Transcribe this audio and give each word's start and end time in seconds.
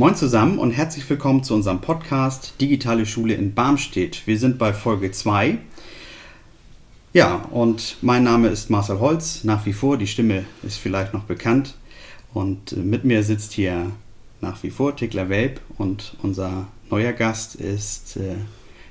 Moin 0.00 0.14
zusammen 0.14 0.58
und 0.58 0.70
herzlich 0.70 1.10
willkommen 1.10 1.44
zu 1.44 1.52
unserem 1.52 1.82
Podcast 1.82 2.54
Digitale 2.58 3.04
Schule 3.04 3.34
in 3.34 3.52
Barmstedt. 3.52 4.26
Wir 4.26 4.38
sind 4.38 4.56
bei 4.56 4.72
Folge 4.72 5.12
2. 5.12 5.58
Ja, 7.12 7.46
und 7.50 7.98
mein 8.00 8.24
Name 8.24 8.48
ist 8.48 8.70
Marcel 8.70 8.98
Holz, 8.98 9.44
nach 9.44 9.66
wie 9.66 9.74
vor. 9.74 9.98
Die 9.98 10.06
Stimme 10.06 10.46
ist 10.62 10.78
vielleicht 10.78 11.12
noch 11.12 11.24
bekannt. 11.24 11.74
Und 12.32 12.72
äh, 12.72 12.76
mit 12.76 13.04
mir 13.04 13.22
sitzt 13.22 13.52
hier 13.52 13.92
nach 14.40 14.62
wie 14.62 14.70
vor 14.70 14.96
Tickler 14.96 15.28
Welp 15.28 15.60
und 15.76 16.16
unser 16.22 16.68
neuer 16.88 17.12
Gast 17.12 17.56
ist 17.56 18.16
äh, 18.16 18.36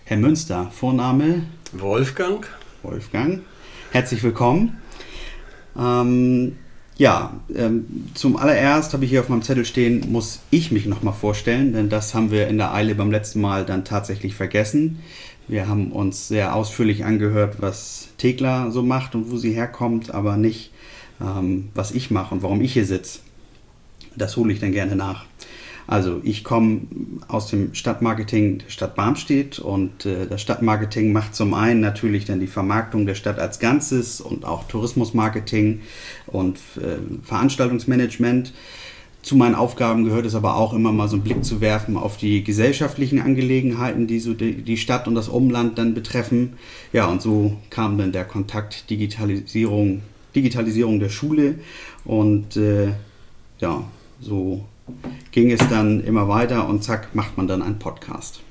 Herr 0.06 0.18
Münster. 0.18 0.70
Vorname? 0.70 1.42
Wolfgang. 1.72 2.46
Wolfgang. 2.84 3.42
Herzlich 3.90 4.22
willkommen. 4.22 4.78
Ähm, 5.76 6.56
ja, 7.00 7.34
ähm, 7.56 8.10
zum 8.14 8.36
allererst 8.36 8.92
habe 8.92 9.06
ich 9.06 9.10
hier 9.10 9.22
auf 9.22 9.30
meinem 9.30 9.42
Zettel 9.42 9.64
stehen, 9.64 10.12
muss 10.12 10.42
ich 10.52 10.70
mich 10.70 10.86
nochmal 10.86 11.14
vorstellen, 11.14 11.72
denn 11.72 11.88
das 11.88 12.14
haben 12.14 12.30
wir 12.30 12.50
in 12.50 12.58
der 12.58 12.74
Eile 12.74 12.94
beim 12.94 13.10
letzten 13.10 13.40
Mal 13.40 13.66
dann 13.66 13.86
tatsächlich 13.86 14.36
vergessen. 14.36 15.00
Wir 15.48 15.70
haben 15.70 15.94
uns 15.94 16.28
sehr 16.28 16.54
ausführlich 16.54 17.06
angehört, 17.06 17.62
was 17.62 18.10
Thekla 18.18 18.70
so 18.72 18.84
macht 18.84 19.16
und 19.16 19.32
wo 19.32 19.38
sie 19.38 19.54
herkommt, 19.54 20.14
aber 20.14 20.36
nicht, 20.36 20.72
ähm, 21.22 21.70
was 21.74 21.92
ich 21.92 22.12
mache 22.12 22.36
und 22.36 22.44
warum 22.44 22.60
ich 22.60 22.74
hier 22.74 22.86
sitze. 22.86 23.20
Das 24.18 24.36
hole 24.36 24.52
ich 24.52 24.60
dann 24.60 24.74
gerne 24.74 24.98
nach. 24.98 25.26
Also 25.90 26.22
ich 26.24 26.44
komme 26.44 26.82
aus 27.28 27.48
dem 27.48 27.74
Stadtmarketing 27.74 28.60
der 28.60 28.70
Stadt 28.70 28.94
Barmstedt 28.94 29.58
und 29.58 30.06
äh, 30.06 30.28
das 30.28 30.40
Stadtmarketing 30.40 31.12
macht 31.12 31.34
zum 31.34 31.56
einen 31.56 31.80
natürlich 31.80 32.26
dann 32.26 32.40
die 32.40 32.46
Vermarktung 32.46 33.08
der 33.08 33.16
Stadt 33.16 33.40
als 33.40 33.58
Ganzes 33.58 34.22
und 34.22 34.46
auch 34.46 34.68
Tourismusmarketing 34.68 35.82
und 36.28 36.58
äh, 36.78 37.00
Veranstaltungsmanagement. 37.24 38.54
Zu 39.24 39.36
meinen 39.36 39.56
Aufgaben 39.56 40.06
gehört 40.06 40.28
es 40.28 40.36
aber 40.36 40.58
auch 40.58 40.74
immer 40.74 40.92
mal 40.92 41.08
so 41.08 41.16
einen 41.16 41.24
Blick 41.24 41.44
zu 41.44 41.60
werfen 41.60 41.98
auf 41.98 42.18
die 42.18 42.44
gesellschaftlichen 42.44 43.20
Angelegenheiten, 43.20 44.06
die 44.06 44.20
so 44.20 44.36
die, 44.36 44.78
Stadt 44.78 45.08
und 45.08 45.16
das 45.16 45.28
Umland 45.28 45.80
dann 45.80 45.96
betreffen. 45.96 46.54
Ja, 46.94 47.08
und 47.08 47.24
so 47.24 47.58
kam 47.72 47.98
dann 47.98 48.12
der 48.12 48.26
Kontakt 48.26 48.92
Digitalisierung, 48.92 50.04
Digitalisierung 50.36 51.00
der 51.00 51.10
Schule 51.10 51.56
und 52.06 52.58
äh, 52.58 52.90
ja, 53.60 53.84
so 54.22 54.66
ging 55.32 55.52
es 55.52 55.68
dann 55.70 56.04
immer 56.04 56.28
weiter 56.28 56.68
und 56.68 56.84
zack, 56.84 57.14
macht 57.16 57.38
man 57.38 57.48
dann 57.48 57.62
einen 57.62 57.80
Podcast. 57.80 58.42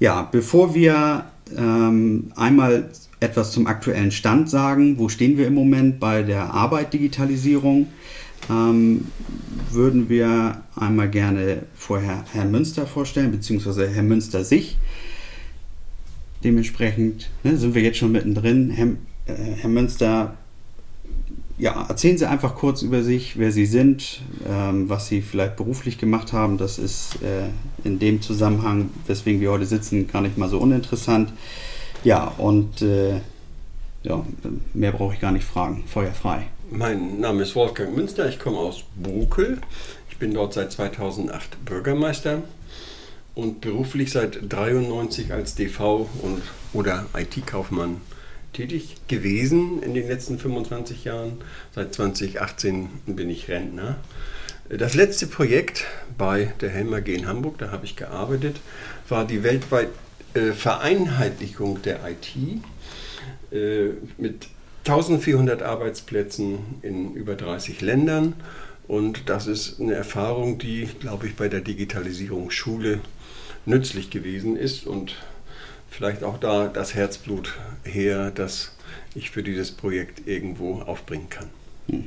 Ja, 0.00 0.28
bevor 0.30 0.74
wir 0.74 1.26
ähm, 1.56 2.32
einmal 2.36 2.90
etwas 3.20 3.52
zum 3.52 3.66
aktuellen 3.66 4.10
Stand 4.10 4.50
sagen, 4.50 4.98
wo 4.98 5.08
stehen 5.08 5.38
wir 5.38 5.46
im 5.46 5.54
Moment 5.54 6.00
bei 6.00 6.22
der 6.22 6.52
Arbeit 6.52 6.92
Digitalisierung, 6.92 7.88
ähm, 8.50 9.06
würden 9.70 10.08
wir 10.08 10.62
einmal 10.76 11.08
gerne 11.08 11.62
vorher 11.74 12.24
Herrn 12.32 12.50
Münster 12.50 12.86
vorstellen, 12.86 13.30
beziehungsweise 13.30 13.88
Herr 13.88 14.02
Münster 14.02 14.44
sich. 14.44 14.76
Dementsprechend 16.42 17.30
ne, 17.42 17.56
sind 17.56 17.74
wir 17.74 17.82
jetzt 17.82 17.98
schon 17.98 18.12
mittendrin. 18.12 18.70
Herr, 18.70 18.88
äh, 19.26 19.52
Herr 19.56 19.70
Münster 19.70 20.36
ja, 21.56 21.86
erzählen 21.88 22.18
Sie 22.18 22.26
einfach 22.26 22.56
kurz 22.56 22.82
über 22.82 23.02
sich, 23.02 23.38
wer 23.38 23.52
Sie 23.52 23.66
sind, 23.66 24.20
ähm, 24.48 24.88
was 24.88 25.06
Sie 25.06 25.22
vielleicht 25.22 25.56
beruflich 25.56 25.98
gemacht 25.98 26.32
haben. 26.32 26.58
Das 26.58 26.78
ist 26.78 27.22
äh, 27.22 27.48
in 27.86 27.98
dem 27.98 28.22
Zusammenhang, 28.22 28.90
weswegen 29.06 29.40
wir 29.40 29.52
heute 29.52 29.66
sitzen, 29.66 30.08
gar 30.08 30.20
nicht 30.20 30.36
mal 30.36 30.48
so 30.48 30.58
uninteressant. 30.58 31.32
Ja, 32.02 32.32
und 32.38 32.82
äh, 32.82 33.20
ja, 34.02 34.24
mehr 34.74 34.92
brauche 34.92 35.14
ich 35.14 35.20
gar 35.20 35.32
nicht 35.32 35.44
fragen. 35.44 35.84
Feuer 35.86 36.12
frei. 36.12 36.46
Mein 36.70 37.20
Name 37.20 37.42
ist 37.42 37.54
Wolfgang 37.54 37.94
Münster, 37.94 38.28
ich 38.28 38.38
komme 38.38 38.58
aus 38.58 38.82
Bokel. 38.96 39.58
Ich 40.10 40.18
bin 40.18 40.34
dort 40.34 40.54
seit 40.54 40.72
2008 40.72 41.64
Bürgermeister 41.64 42.42
und 43.34 43.60
beruflich 43.60 44.10
seit 44.10 44.36
1993 44.42 45.32
als 45.32 45.54
DV 45.54 46.08
und 46.22 46.42
oder 46.72 47.06
IT-Kaufmann 47.16 48.00
tätig 48.54 48.96
gewesen 49.08 49.82
in 49.82 49.92
den 49.92 50.08
letzten 50.08 50.38
25 50.38 51.04
Jahren. 51.04 51.38
Seit 51.74 51.92
2018 51.94 52.88
bin 53.06 53.28
ich 53.28 53.48
Rentner. 53.48 53.96
Das 54.70 54.94
letzte 54.94 55.26
Projekt 55.26 55.84
bei 56.16 56.54
der 56.62 56.70
Helmer 56.70 57.02
G 57.02 57.14
in 57.14 57.26
Hamburg, 57.26 57.58
da 57.58 57.70
habe 57.70 57.84
ich 57.84 57.96
gearbeitet, 57.96 58.56
war 59.08 59.26
die 59.26 59.42
weltweite 59.42 59.90
äh, 60.32 60.52
Vereinheitlichung 60.52 61.82
der 61.82 62.00
IT 62.08 62.34
äh, 63.52 63.90
mit 64.16 64.48
1400 64.86 65.62
Arbeitsplätzen 65.62 66.58
in 66.82 67.14
über 67.14 67.34
30 67.34 67.80
Ländern. 67.82 68.34
Und 68.86 69.28
das 69.28 69.46
ist 69.46 69.80
eine 69.80 69.94
Erfahrung, 69.94 70.58
die, 70.58 70.88
glaube 71.00 71.26
ich, 71.26 71.36
bei 71.36 71.48
der 71.48 71.60
Digitalisierung 71.60 72.50
Schule 72.50 73.00
nützlich 73.66 74.10
gewesen 74.10 74.56
ist 74.56 74.86
und 74.86 75.16
vielleicht 75.96 76.24
auch 76.24 76.38
da 76.38 76.68
das 76.68 76.94
Herzblut 76.94 77.54
her, 77.84 78.30
das 78.34 78.72
ich 79.14 79.30
für 79.30 79.42
dieses 79.42 79.70
Projekt 79.70 80.26
irgendwo 80.26 80.80
aufbringen 80.80 81.28
kann. 81.30 81.46
Hm. 81.88 82.04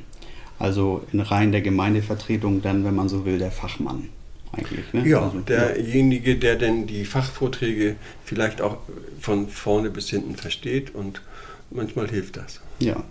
Also 0.59 1.05
in 1.13 1.19
Reihen 1.19 1.51
der 1.51 1.61
Gemeindevertretung 1.61 2.61
dann, 2.61 2.83
wenn 2.83 2.95
man 2.95 3.09
so 3.09 3.25
will, 3.25 3.37
der 3.37 3.51
Fachmann 3.51 4.09
eigentlich. 4.51 4.91
Ne? 4.93 5.07
Ja, 5.07 5.21
also, 5.21 5.39
derjenige, 5.39 6.35
der 6.35 6.55
denn 6.55 6.87
die 6.87 7.05
Fachvorträge 7.05 7.95
vielleicht 8.25 8.61
auch 8.61 8.77
von 9.19 9.47
vorne 9.47 9.89
bis 9.89 10.09
hinten 10.09 10.35
versteht 10.35 10.93
und 10.95 11.21
manchmal 11.69 12.09
hilft 12.09 12.37
das. 12.37 12.61
Ja, 12.79 13.03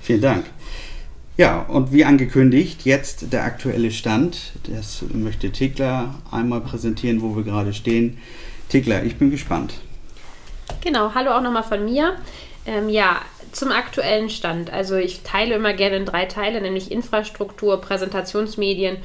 vielen 0.00 0.22
Dank. 0.22 0.46
Ja, 1.36 1.60
und 1.60 1.92
wie 1.92 2.04
angekündigt, 2.04 2.84
jetzt 2.84 3.32
der 3.32 3.44
aktuelle 3.44 3.92
Stand. 3.92 4.54
Das 4.72 5.04
möchte 5.12 5.52
Tickler 5.52 6.16
einmal 6.32 6.60
präsentieren, 6.60 7.22
wo 7.22 7.36
wir 7.36 7.44
gerade 7.44 7.72
stehen. 7.72 8.18
Tickler, 8.68 9.04
ich 9.04 9.16
bin 9.16 9.30
gespannt. 9.30 9.74
Genau, 10.82 11.14
hallo 11.14 11.32
auch 11.32 11.40
nochmal 11.40 11.62
von 11.62 11.84
mir. 11.84 12.16
Ähm, 12.66 12.88
ja, 12.88 13.20
zum 13.52 13.72
aktuellen 13.72 14.30
Stand. 14.30 14.72
Also 14.72 14.96
ich 14.96 15.22
teile 15.22 15.54
immer 15.54 15.72
gerne 15.72 15.96
in 15.96 16.04
drei 16.04 16.26
Teile, 16.26 16.60
nämlich 16.60 16.92
Infrastruktur, 16.92 17.80
Präsentationsmedien 17.80 18.98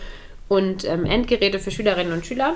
und 0.47 0.85
ähm, 0.85 1.05
Endgeräte 1.05 1.59
für 1.59 1.71
Schülerinnen 1.71 2.13
und 2.13 2.25
Schüler. 2.25 2.55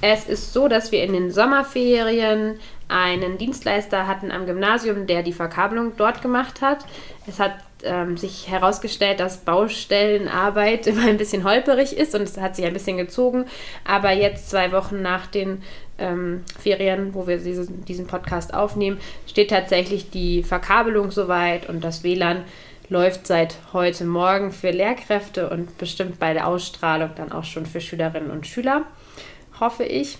Es 0.00 0.28
ist 0.28 0.52
so, 0.52 0.68
dass 0.68 0.92
wir 0.92 1.02
in 1.02 1.12
den 1.12 1.30
Sommerferien 1.30 2.60
einen 2.88 3.36
Dienstleister 3.36 4.06
hatten 4.06 4.30
am 4.30 4.46
Gymnasium, 4.46 5.06
der 5.06 5.22
die 5.22 5.32
Verkabelung 5.32 5.94
dort 5.96 6.22
gemacht 6.22 6.60
hat. 6.60 6.84
Es 7.26 7.40
hat 7.40 7.54
ähm, 7.82 8.16
sich 8.16 8.48
herausgestellt, 8.48 9.20
dass 9.20 9.38
Baustellenarbeit 9.38 10.86
immer 10.88 11.06
ein 11.06 11.16
bisschen 11.16 11.44
holperig 11.44 11.96
ist 11.96 12.14
und 12.14 12.22
es 12.22 12.38
hat 12.38 12.56
sich 12.56 12.64
ein 12.64 12.72
bisschen 12.72 12.96
gezogen. 12.96 13.46
Aber 13.84 14.12
jetzt, 14.12 14.50
zwei 14.50 14.72
Wochen 14.72 15.02
nach 15.02 15.26
den 15.26 15.62
ähm, 15.98 16.44
Ferien, 16.58 17.14
wo 17.14 17.26
wir 17.26 17.38
diesen, 17.38 17.84
diesen 17.84 18.06
Podcast 18.06 18.54
aufnehmen, 18.54 18.98
steht 19.26 19.50
tatsächlich 19.50 20.10
die 20.10 20.42
Verkabelung 20.42 21.10
soweit 21.10 21.68
und 21.68 21.82
das 21.82 22.02
WLAN 22.02 22.44
läuft 22.88 23.26
seit 23.26 23.56
heute 23.72 24.04
Morgen 24.04 24.50
für 24.50 24.70
Lehrkräfte 24.70 25.50
und 25.50 25.76
bestimmt 25.78 26.18
bei 26.18 26.32
der 26.32 26.46
Ausstrahlung 26.46 27.10
dann 27.16 27.32
auch 27.32 27.44
schon 27.44 27.66
für 27.66 27.80
Schülerinnen 27.80 28.30
und 28.30 28.46
Schüler, 28.46 28.84
hoffe 29.60 29.84
ich. 29.84 30.18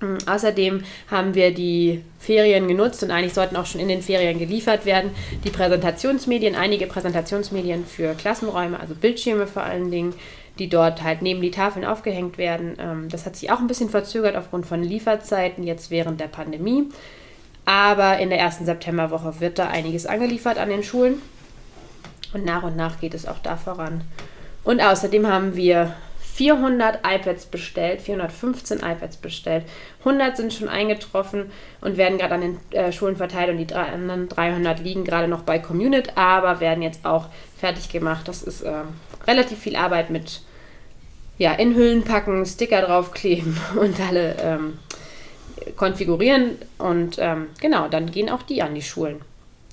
Mm, 0.00 0.16
außerdem 0.26 0.82
haben 1.10 1.34
wir 1.34 1.54
die 1.54 2.02
Ferien 2.18 2.66
genutzt 2.66 3.02
und 3.02 3.10
eigentlich 3.10 3.34
sollten 3.34 3.56
auch 3.56 3.66
schon 3.66 3.80
in 3.80 3.88
den 3.88 4.02
Ferien 4.02 4.38
geliefert 4.38 4.84
werden. 4.84 5.12
Die 5.44 5.50
Präsentationsmedien, 5.50 6.56
einige 6.56 6.86
Präsentationsmedien 6.86 7.86
für 7.86 8.14
Klassenräume, 8.14 8.80
also 8.80 8.94
Bildschirme 8.94 9.46
vor 9.46 9.62
allen 9.62 9.90
Dingen, 9.90 10.14
die 10.58 10.68
dort 10.68 11.02
halt 11.02 11.22
neben 11.22 11.40
die 11.40 11.50
Tafeln 11.50 11.84
aufgehängt 11.84 12.38
werden. 12.38 12.76
Ähm, 12.78 13.08
das 13.08 13.26
hat 13.26 13.36
sich 13.36 13.50
auch 13.50 13.60
ein 13.60 13.66
bisschen 13.66 13.90
verzögert 13.90 14.36
aufgrund 14.36 14.66
von 14.66 14.82
Lieferzeiten 14.82 15.64
jetzt 15.64 15.90
während 15.90 16.20
der 16.20 16.28
Pandemie. 16.28 16.88
Aber 17.64 18.18
in 18.18 18.30
der 18.30 18.38
ersten 18.38 18.64
Septemberwoche 18.64 19.40
wird 19.40 19.58
da 19.58 19.68
einiges 19.68 20.06
angeliefert 20.06 20.58
an 20.58 20.70
den 20.70 20.82
Schulen. 20.82 21.22
Und 22.32 22.44
nach 22.44 22.62
und 22.62 22.76
nach 22.76 23.00
geht 23.00 23.14
es 23.14 23.26
auch 23.26 23.38
da 23.38 23.56
voran. 23.56 24.02
Und 24.64 24.80
außerdem 24.80 25.26
haben 25.26 25.56
wir 25.56 25.94
400 26.40 27.00
iPads 27.04 27.44
bestellt, 27.44 28.00
415 28.00 28.78
iPads 28.78 29.18
bestellt. 29.18 29.66
100 29.98 30.38
sind 30.38 30.54
schon 30.54 30.70
eingetroffen 30.70 31.50
und 31.82 31.98
werden 31.98 32.16
gerade 32.16 32.32
an 32.32 32.40
den 32.40 32.58
äh, 32.70 32.92
Schulen 32.92 33.16
verteilt 33.16 33.50
und 33.50 33.58
die 33.58 33.66
drei, 33.66 33.82
anderen 33.82 34.26
300 34.26 34.80
liegen 34.80 35.04
gerade 35.04 35.28
noch 35.28 35.42
bei 35.42 35.58
Community, 35.58 36.10
aber 36.14 36.60
werden 36.60 36.82
jetzt 36.82 37.04
auch 37.04 37.26
fertig 37.58 37.90
gemacht. 37.90 38.26
Das 38.26 38.42
ist 38.42 38.62
äh, 38.62 38.72
relativ 39.26 39.58
viel 39.58 39.76
Arbeit 39.76 40.08
mit 40.08 40.40
ja, 41.36 41.52
in 41.52 41.74
Hüllen 41.74 42.04
packen, 42.04 42.46
Sticker 42.46 42.80
draufkleben 42.80 43.58
und 43.78 44.00
alle 44.00 44.36
ähm, 44.40 44.78
konfigurieren. 45.76 46.56
Und 46.78 47.16
ähm, 47.18 47.48
genau, 47.60 47.88
dann 47.88 48.10
gehen 48.10 48.30
auch 48.30 48.44
die 48.44 48.62
an 48.62 48.74
die 48.74 48.80
Schulen. 48.80 49.20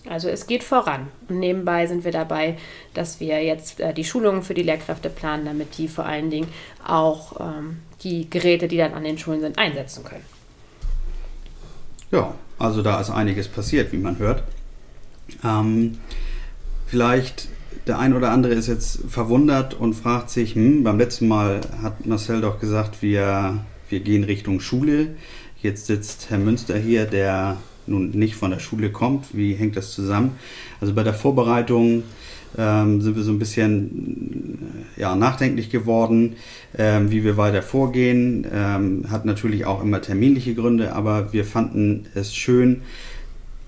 Also 0.09 0.29
es 0.29 0.47
geht 0.47 0.63
voran. 0.63 1.07
Und 1.27 1.39
nebenbei 1.39 1.87
sind 1.87 2.03
wir 2.03 2.11
dabei, 2.11 2.57
dass 2.93 3.19
wir 3.19 3.43
jetzt 3.43 3.79
äh, 3.79 3.93
die 3.93 4.03
Schulungen 4.03 4.43
für 4.43 4.53
die 4.53 4.63
Lehrkräfte 4.63 5.09
planen, 5.09 5.45
damit 5.45 5.77
die 5.77 5.87
vor 5.87 6.05
allen 6.05 6.29
Dingen 6.29 6.47
auch 6.85 7.39
ähm, 7.39 7.79
die 8.03 8.29
Geräte, 8.29 8.67
die 8.67 8.77
dann 8.77 8.93
an 8.93 9.03
den 9.03 9.17
Schulen 9.17 9.41
sind, 9.41 9.57
einsetzen 9.57 10.03
können. 10.03 10.25
Ja, 12.11 12.33
also 12.57 12.81
da 12.81 12.99
ist 12.99 13.09
einiges 13.09 13.47
passiert, 13.47 13.91
wie 13.91 13.97
man 13.97 14.17
hört. 14.19 14.43
Ähm, 15.43 15.97
vielleicht 16.85 17.49
der 17.87 17.99
ein 17.99 18.13
oder 18.13 18.31
andere 18.31 18.53
ist 18.53 18.67
jetzt 18.67 18.99
verwundert 19.07 19.73
und 19.73 19.93
fragt 19.93 20.29
sich, 20.29 20.55
hm, 20.55 20.83
beim 20.83 20.97
letzten 20.97 21.27
Mal 21.27 21.61
hat 21.81 22.05
Marcel 22.05 22.41
doch 22.41 22.59
gesagt, 22.59 23.01
wir, 23.01 23.63
wir 23.89 23.99
gehen 24.01 24.23
Richtung 24.23 24.59
Schule. 24.59 25.15
Jetzt 25.61 25.87
sitzt 25.87 26.29
Herr 26.29 26.37
Münster 26.37 26.77
hier, 26.77 27.05
der 27.05 27.57
nun 27.87 28.11
nicht 28.11 28.35
von 28.35 28.51
der 28.51 28.59
Schule 28.59 28.91
kommt. 28.91 29.35
Wie 29.35 29.53
hängt 29.53 29.75
das 29.75 29.91
zusammen? 29.91 30.31
Also 30.79 30.93
bei 30.93 31.03
der 31.03 31.13
Vorbereitung 31.13 32.03
ähm, 32.57 33.01
sind 33.01 33.15
wir 33.15 33.23
so 33.23 33.31
ein 33.31 33.39
bisschen 33.39 34.59
äh, 34.97 35.01
ja, 35.01 35.15
nachdenklich 35.15 35.69
geworden, 35.69 36.35
ähm, 36.77 37.11
wie 37.11 37.23
wir 37.23 37.37
weiter 37.37 37.61
vorgehen. 37.61 38.45
Ähm, 38.51 39.05
hat 39.09 39.25
natürlich 39.25 39.65
auch 39.65 39.81
immer 39.81 40.01
terminliche 40.01 40.55
Gründe, 40.55 40.93
aber 40.93 41.33
wir 41.33 41.45
fanden 41.45 42.05
es 42.15 42.35
schön, 42.35 42.81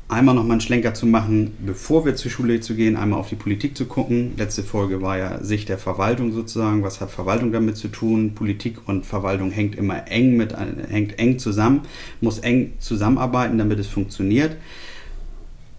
einmal 0.09 0.33
noch 0.33 0.43
mal 0.43 0.53
einen 0.53 0.61
Schlenker 0.61 0.95
zu 0.95 1.05
machen, 1.05 1.55
bevor 1.65 2.03
wir 2.03 2.15
zur 2.15 2.31
Schule 2.31 2.59
zu 2.59 2.75
gehen, 2.75 2.95
einmal 2.95 3.19
auf 3.19 3.29
die 3.29 3.35
Politik 3.35 3.77
zu 3.77 3.85
gucken. 3.85 4.33
Letzte 4.37 4.63
Folge 4.63 5.01
war 5.01 5.17
ja 5.17 5.43
Sicht 5.43 5.69
der 5.69 5.77
Verwaltung 5.77 6.33
sozusagen. 6.33 6.83
Was 6.83 6.99
hat 6.99 7.11
Verwaltung 7.11 7.51
damit 7.51 7.77
zu 7.77 7.87
tun? 7.89 8.33
Politik 8.33 8.87
und 8.87 9.05
Verwaltung 9.05 9.51
hängt 9.51 9.75
immer 9.75 10.07
eng 10.09 10.35
mit, 10.35 10.55
hängt 10.89 11.19
eng 11.19 11.37
zusammen, 11.37 11.81
muss 12.21 12.39
eng 12.39 12.73
zusammenarbeiten, 12.79 13.59
damit 13.59 13.79
es 13.79 13.87
funktioniert. 13.87 14.57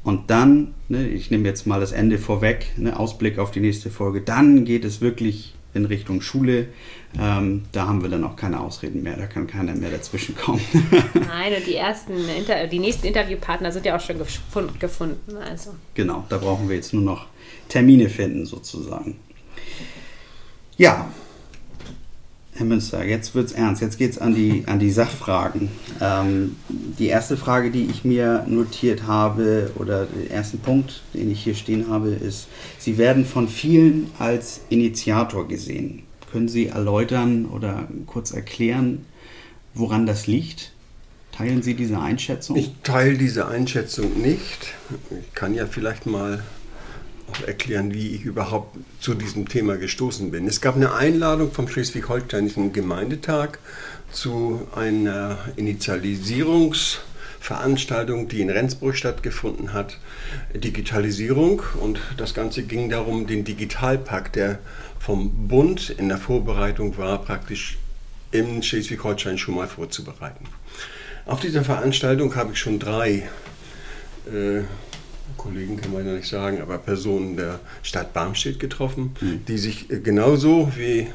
Und 0.05 0.31
dann, 0.31 0.75
ne, 0.89 1.09
ich 1.09 1.31
nehme 1.31 1.47
jetzt 1.47 1.67
mal 1.67 1.81
das 1.81 1.93
Ende 1.93 2.17
vorweg, 2.17 2.67
ne, 2.77 2.99
Ausblick 2.99 3.39
auf 3.39 3.51
die 3.51 3.61
nächste 3.61 3.91
Folge, 3.91 4.21
dann 4.21 4.65
geht 4.65 4.85
es 4.85 5.01
wirklich 5.01 5.55
in 5.75 5.85
Richtung 5.85 6.21
Schule. 6.21 6.69
Ähm, 7.19 7.63
da 7.73 7.89
haben 7.89 8.03
wir 8.03 8.09
dann 8.09 8.23
auch 8.23 8.37
keine 8.37 8.61
Ausreden 8.61 9.03
mehr, 9.03 9.17
da 9.17 9.27
kann 9.27 9.47
keiner 9.47 9.75
mehr 9.75 9.91
dazwischen 9.91 10.37
kommen. 10.37 10.61
Nein, 11.15 11.55
und 11.57 11.67
die 11.67 11.75
ersten, 11.75 12.13
Inter 12.29 12.67
die 12.69 12.79
nächsten 12.79 13.07
Interviewpartner 13.07 13.73
sind 13.73 13.85
ja 13.85 13.97
auch 13.97 14.01
schon 14.01 14.19
gefunden. 14.79 15.37
Also. 15.37 15.75
Genau, 15.95 16.25
da 16.29 16.39
brauchen 16.39 16.69
wir 16.69 16.77
jetzt 16.77 16.93
nur 16.93 17.03
noch 17.03 17.27
Termine 17.69 18.09
finden 18.09 18.47
sozusagen. 18.47 19.17
Ja, 20.77 21.11
Herr 22.61 22.67
Münster, 22.67 23.03
jetzt 23.05 23.35
wird 23.35 23.47
es 23.47 23.53
ernst. 23.53 23.81
Jetzt 23.81 23.97
geht 23.97 24.11
es 24.11 24.19
an 24.19 24.35
die, 24.35 24.65
an 24.67 24.79
die 24.79 24.91
Sachfragen. 24.91 25.71
Ähm, 25.99 26.57
die 26.69 27.07
erste 27.07 27.39
Frage, 27.39 27.71
die 27.71 27.87
ich 27.87 28.05
mir 28.05 28.45
notiert 28.47 29.07
habe, 29.07 29.71
oder 29.77 30.05
den 30.05 30.31
ersten 30.31 30.59
Punkt, 30.59 31.03
den 31.15 31.31
ich 31.31 31.43
hier 31.43 31.55
stehen 31.55 31.89
habe, 31.89 32.11
ist, 32.11 32.49
Sie 32.79 32.99
werden 32.99 33.25
von 33.25 33.49
vielen 33.49 34.11
als 34.19 34.61
Initiator 34.69 35.49
gesehen. 35.49 36.03
Können 36.33 36.49
Sie 36.49 36.69
erläutern 36.69 37.47
oder 37.47 37.89
kurz 38.07 38.31
erklären, 38.31 39.05
woran 39.75 40.07
das 40.07 40.27
liegt? 40.27 40.73
Teilen 41.33 41.63
Sie 41.63 41.75
diese 41.75 42.01
Einschätzung? 42.01 42.57
Ich 42.57 42.73
teile 42.83 43.17
diese 43.17 43.49
Einschätzung 43.49 44.21
nicht. 44.21 44.75
Ich 45.11 45.35
kann 45.35 45.55
ja 45.55 45.67
vielleicht 45.67 46.07
mal 46.07 46.43
auch 47.31 47.47
erklären, 47.47 47.95
wie 47.95 48.15
ich 48.15 48.25
überhaupt 48.25 48.77
zu 49.01 49.15
diesem 49.15 49.49
Thema 49.49 49.77
gestoßen 49.77 50.31
bin. 50.31 50.47
Es 50.47 50.61
gab 50.61 50.77
eine 50.77 50.95
Einladung 50.95 51.51
vom 51.53 51.69
Schleswig-Holsteinischen 51.69 52.73
Gemeindetag 52.73 53.59
zu 54.13 54.67
einer 54.75 55.39
Initialisierungsveranstaltung, 55.57 58.29
die 58.29 58.41
in 58.41 58.51
Rendsburg 58.51 58.97
stattgefunden 58.97 59.73
hat, 59.73 59.99
Digitalisierung. 60.55 61.63
Und 61.81 62.01
das 62.17 62.35
Ganze 62.35 62.65
ging 62.65 62.91
darum, 62.91 63.27
den 63.27 63.45
Digitalpakt, 63.45 64.37
der 64.37 64.59
vom 65.01 65.49
Bund 65.49 65.91
in 65.91 66.09
der 66.09 66.19
Vorbereitung 66.19 66.97
war, 66.97 67.25
praktisch 67.25 67.79
in 68.31 68.63
Schleswig-Holstein 68.63 69.39
schon 69.39 69.57
mal 69.57 69.67
vorzubereiten. 69.67 70.45
Auf 71.27 71.41
dieser 71.41 71.65
Veranstaltung 71.65 72.37
habe 72.37 72.53
ich 72.53 72.61
schon 72.61 72.79
drei 72.79 73.29
äh, 74.33 74.63
Kollegen 75.37 75.81
kann 75.81 75.93
man 75.93 76.07
ja 76.07 76.13
nicht 76.13 76.29
sagen, 76.29 76.61
aber 76.61 76.79
Personen 76.79 77.37
der 77.37 77.61
Stadt 77.83 78.13
Barmstedt 78.13 78.61
getroffen, 78.61 79.15
mhm. 79.21 79.45
die 79.47 79.59
sich 79.59 79.91
äh, 79.91 80.01
genauso 80.01 80.73
wie 80.77 81.09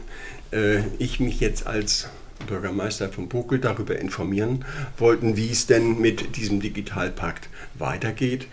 äh, 0.52 0.80
ich 0.98 1.20
mich 1.20 1.40
jetzt 1.40 1.68
als 1.68 2.10
Bürgermeister 2.48 3.10
von 3.10 3.30
Bukel 3.30 3.60
darüber 3.60 3.98
informieren 3.98 4.66
wollten, 4.98 5.38
wie 5.38 5.52
es 5.52 5.68
denn 5.68 6.00
mit 6.00 6.38
diesem 6.38 6.60
Digitalpakt 6.60 7.50
weitergeht. 7.76 8.48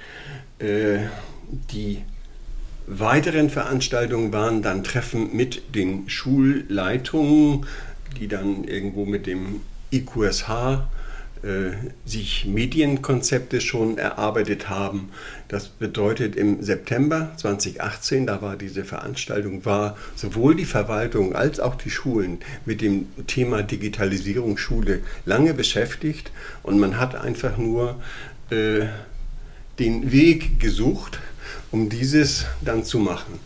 Äh, 0.59 1.07
die 1.71 2.03
weiteren 2.87 3.51
Veranstaltungen 3.51 4.33
waren 4.33 4.63
dann 4.63 4.85
Treffen 4.85 5.35
mit 5.35 5.75
den 5.75 6.09
Schulleitungen, 6.09 7.67
die 8.19 8.29
dann 8.29 8.65
irgendwo 8.65 9.05
mit 9.05 9.27
dem 9.27 9.61
IQSH 9.93 10.83
äh, 11.43 11.73
sich 12.05 12.45
Medienkonzepte 12.47 13.61
schon 13.61 13.99
erarbeitet 13.99 14.69
haben. 14.69 15.11
Das 15.49 15.69
bedeutet, 15.69 16.37
im 16.37 16.63
September 16.63 17.33
2018, 17.37 18.29
da 18.29 18.41
war 18.43 18.57
diese 18.57 18.85
Veranstaltung, 18.85 19.65
war 19.65 19.97
sowohl 20.15 20.55
die 20.55 20.65
Verwaltung 20.65 21.35
als 21.35 21.59
auch 21.59 21.75
die 21.75 21.91
Schulen 21.91 22.39
mit 22.65 22.81
dem 22.81 23.07
Thema 23.27 23.63
Digitalisierung 23.63 24.57
Schule 24.57 25.01
lange 25.25 25.53
beschäftigt 25.53 26.31
und 26.63 26.79
man 26.79 26.99
hat 26.99 27.17
einfach 27.17 27.59
nur 27.59 28.01
äh, 28.51 28.87
den 29.81 30.13
Weg 30.13 30.61
gesucht, 30.61 31.19
um 31.71 31.89
dieses 31.89 32.47
dann 32.61 32.85
zu 32.85 32.99
machen. 32.99 33.39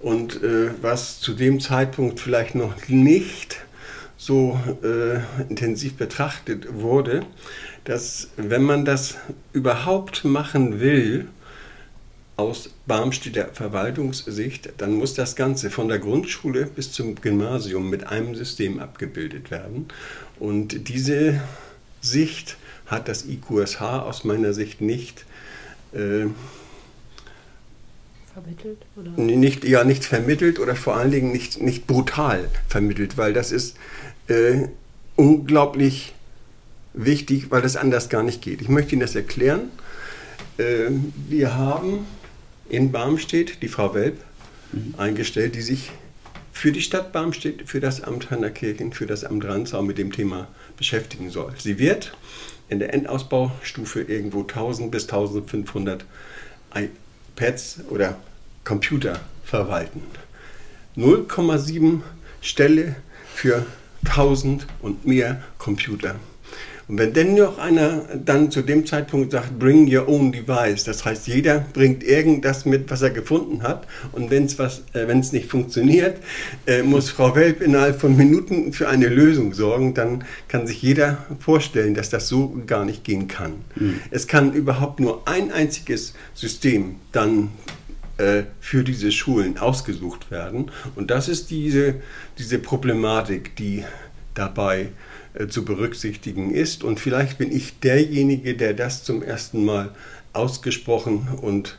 Und 0.00 0.42
äh, 0.42 0.70
was 0.82 1.20
zu 1.20 1.34
dem 1.34 1.60
Zeitpunkt 1.60 2.20
vielleicht 2.20 2.54
noch 2.54 2.88
nicht 2.88 3.56
so 4.16 4.58
äh, 4.82 5.20
intensiv 5.48 5.94
betrachtet 5.94 6.66
wurde, 6.74 7.24
dass 7.84 8.28
wenn 8.36 8.62
man 8.62 8.84
das 8.84 9.16
überhaupt 9.52 10.24
machen 10.24 10.80
will, 10.80 11.28
aus 12.36 12.70
Barmstedter 12.86 13.48
Verwaltungssicht, 13.52 14.72
dann 14.78 14.94
muss 14.94 15.14
das 15.14 15.36
Ganze 15.36 15.70
von 15.70 15.88
der 15.88 16.00
Grundschule 16.00 16.66
bis 16.66 16.90
zum 16.90 17.14
Gymnasium 17.14 17.88
mit 17.88 18.08
einem 18.08 18.34
System 18.34 18.80
abgebildet 18.80 19.50
werden. 19.50 19.86
Und 20.40 20.88
diese 20.88 21.40
Sicht 22.00 22.56
hat 22.86 23.08
das 23.08 23.24
IQSH 23.26 23.80
aus 23.80 24.24
meiner 24.24 24.52
Sicht 24.52 24.80
nicht 24.80 25.24
äh, 25.92 26.26
vermittelt? 28.34 28.78
Oder? 28.96 29.10
Nicht, 29.12 29.64
ja, 29.64 29.84
nicht 29.84 30.04
vermittelt 30.04 30.58
oder 30.58 30.76
vor 30.76 30.96
allen 30.96 31.10
Dingen 31.10 31.32
nicht, 31.32 31.60
nicht 31.60 31.86
brutal 31.86 32.50
vermittelt, 32.68 33.16
weil 33.16 33.32
das 33.32 33.52
ist 33.52 33.76
äh, 34.28 34.68
unglaublich 35.16 36.12
wichtig, 36.92 37.50
weil 37.50 37.62
das 37.62 37.76
anders 37.76 38.08
gar 38.08 38.22
nicht 38.22 38.42
geht. 38.42 38.60
Ich 38.60 38.68
möchte 38.68 38.92
Ihnen 38.92 39.00
das 39.00 39.14
erklären. 39.14 39.70
Äh, 40.58 40.90
wir 41.28 41.54
haben 41.54 42.06
in 42.68 42.92
Barmstedt 42.92 43.62
die 43.62 43.68
Frau 43.68 43.94
Welp 43.94 44.18
mhm. 44.72 44.94
eingestellt, 44.96 45.54
die 45.54 45.62
sich 45.62 45.90
für 46.52 46.72
die 46.72 46.82
Stadt 46.82 47.12
Barmstedt, 47.12 47.68
für 47.68 47.80
das 47.80 48.02
Amt 48.02 48.30
Hannerkirchen, 48.30 48.92
für 48.92 49.06
das 49.06 49.24
Amt 49.24 49.44
Ranzau 49.44 49.82
mit 49.82 49.98
dem 49.98 50.12
Thema 50.12 50.48
beschäftigen 50.76 51.30
soll. 51.30 51.52
Sie 51.58 51.78
wird 51.78 52.16
in 52.68 52.78
der 52.78 52.94
Endausbaustufe 52.94 54.02
irgendwo 54.02 54.42
1000 54.42 54.90
bis 54.90 55.04
1500 55.04 56.04
iPads 57.34 57.80
oder 57.90 58.16
Computer 58.64 59.20
verwalten. 59.44 60.02
0,7 60.96 62.00
Stelle 62.40 62.96
für 63.34 63.66
1000 64.04 64.66
und 64.80 65.06
mehr 65.06 65.42
Computer. 65.58 66.16
Und 66.86 66.98
wenn 66.98 67.12
denn 67.12 67.34
noch 67.34 67.58
einer 67.58 68.02
dann 68.24 68.50
zu 68.50 68.62
dem 68.62 68.84
Zeitpunkt 68.84 69.32
sagt, 69.32 69.58
bring 69.58 69.92
your 69.92 70.08
own 70.08 70.32
device, 70.32 70.84
das 70.84 71.04
heißt, 71.04 71.26
jeder 71.26 71.60
bringt 71.72 72.04
irgendwas 72.04 72.66
mit, 72.66 72.90
was 72.90 73.02
er 73.02 73.10
gefunden 73.10 73.62
hat. 73.62 73.86
Und 74.12 74.30
wenn 74.30 74.44
es 74.44 74.58
äh, 74.92 75.14
nicht 75.14 75.50
funktioniert, 75.50 76.18
äh, 76.66 76.82
muss 76.82 77.10
Frau 77.10 77.34
Welp 77.34 77.62
innerhalb 77.62 78.00
von 78.00 78.16
Minuten 78.16 78.72
für 78.72 78.88
eine 78.88 79.08
Lösung 79.08 79.54
sorgen, 79.54 79.94
dann 79.94 80.24
kann 80.48 80.66
sich 80.66 80.82
jeder 80.82 81.24
vorstellen, 81.38 81.94
dass 81.94 82.10
das 82.10 82.28
so 82.28 82.60
gar 82.66 82.84
nicht 82.84 83.04
gehen 83.04 83.28
kann. 83.28 83.52
Mhm. 83.76 84.00
Es 84.10 84.26
kann 84.26 84.52
überhaupt 84.52 85.00
nur 85.00 85.26
ein 85.26 85.52
einziges 85.52 86.14
System 86.34 86.96
dann 87.12 87.48
äh, 88.18 88.42
für 88.60 88.84
diese 88.84 89.10
Schulen 89.10 89.56
ausgesucht 89.56 90.30
werden. 90.30 90.70
Und 90.96 91.10
das 91.10 91.28
ist 91.28 91.50
diese, 91.50 91.96
diese 92.38 92.58
Problematik, 92.58 93.56
die 93.56 93.84
dabei 94.34 94.82
äh, 94.82 94.86
zu 95.48 95.64
berücksichtigen 95.64 96.50
ist. 96.50 96.84
Und 96.84 97.00
vielleicht 97.00 97.38
bin 97.38 97.50
ich 97.52 97.80
derjenige, 97.80 98.54
der 98.54 98.74
das 98.74 99.04
zum 99.04 99.22
ersten 99.22 99.64
Mal 99.64 99.94
ausgesprochen 100.32 101.28
und 101.40 101.78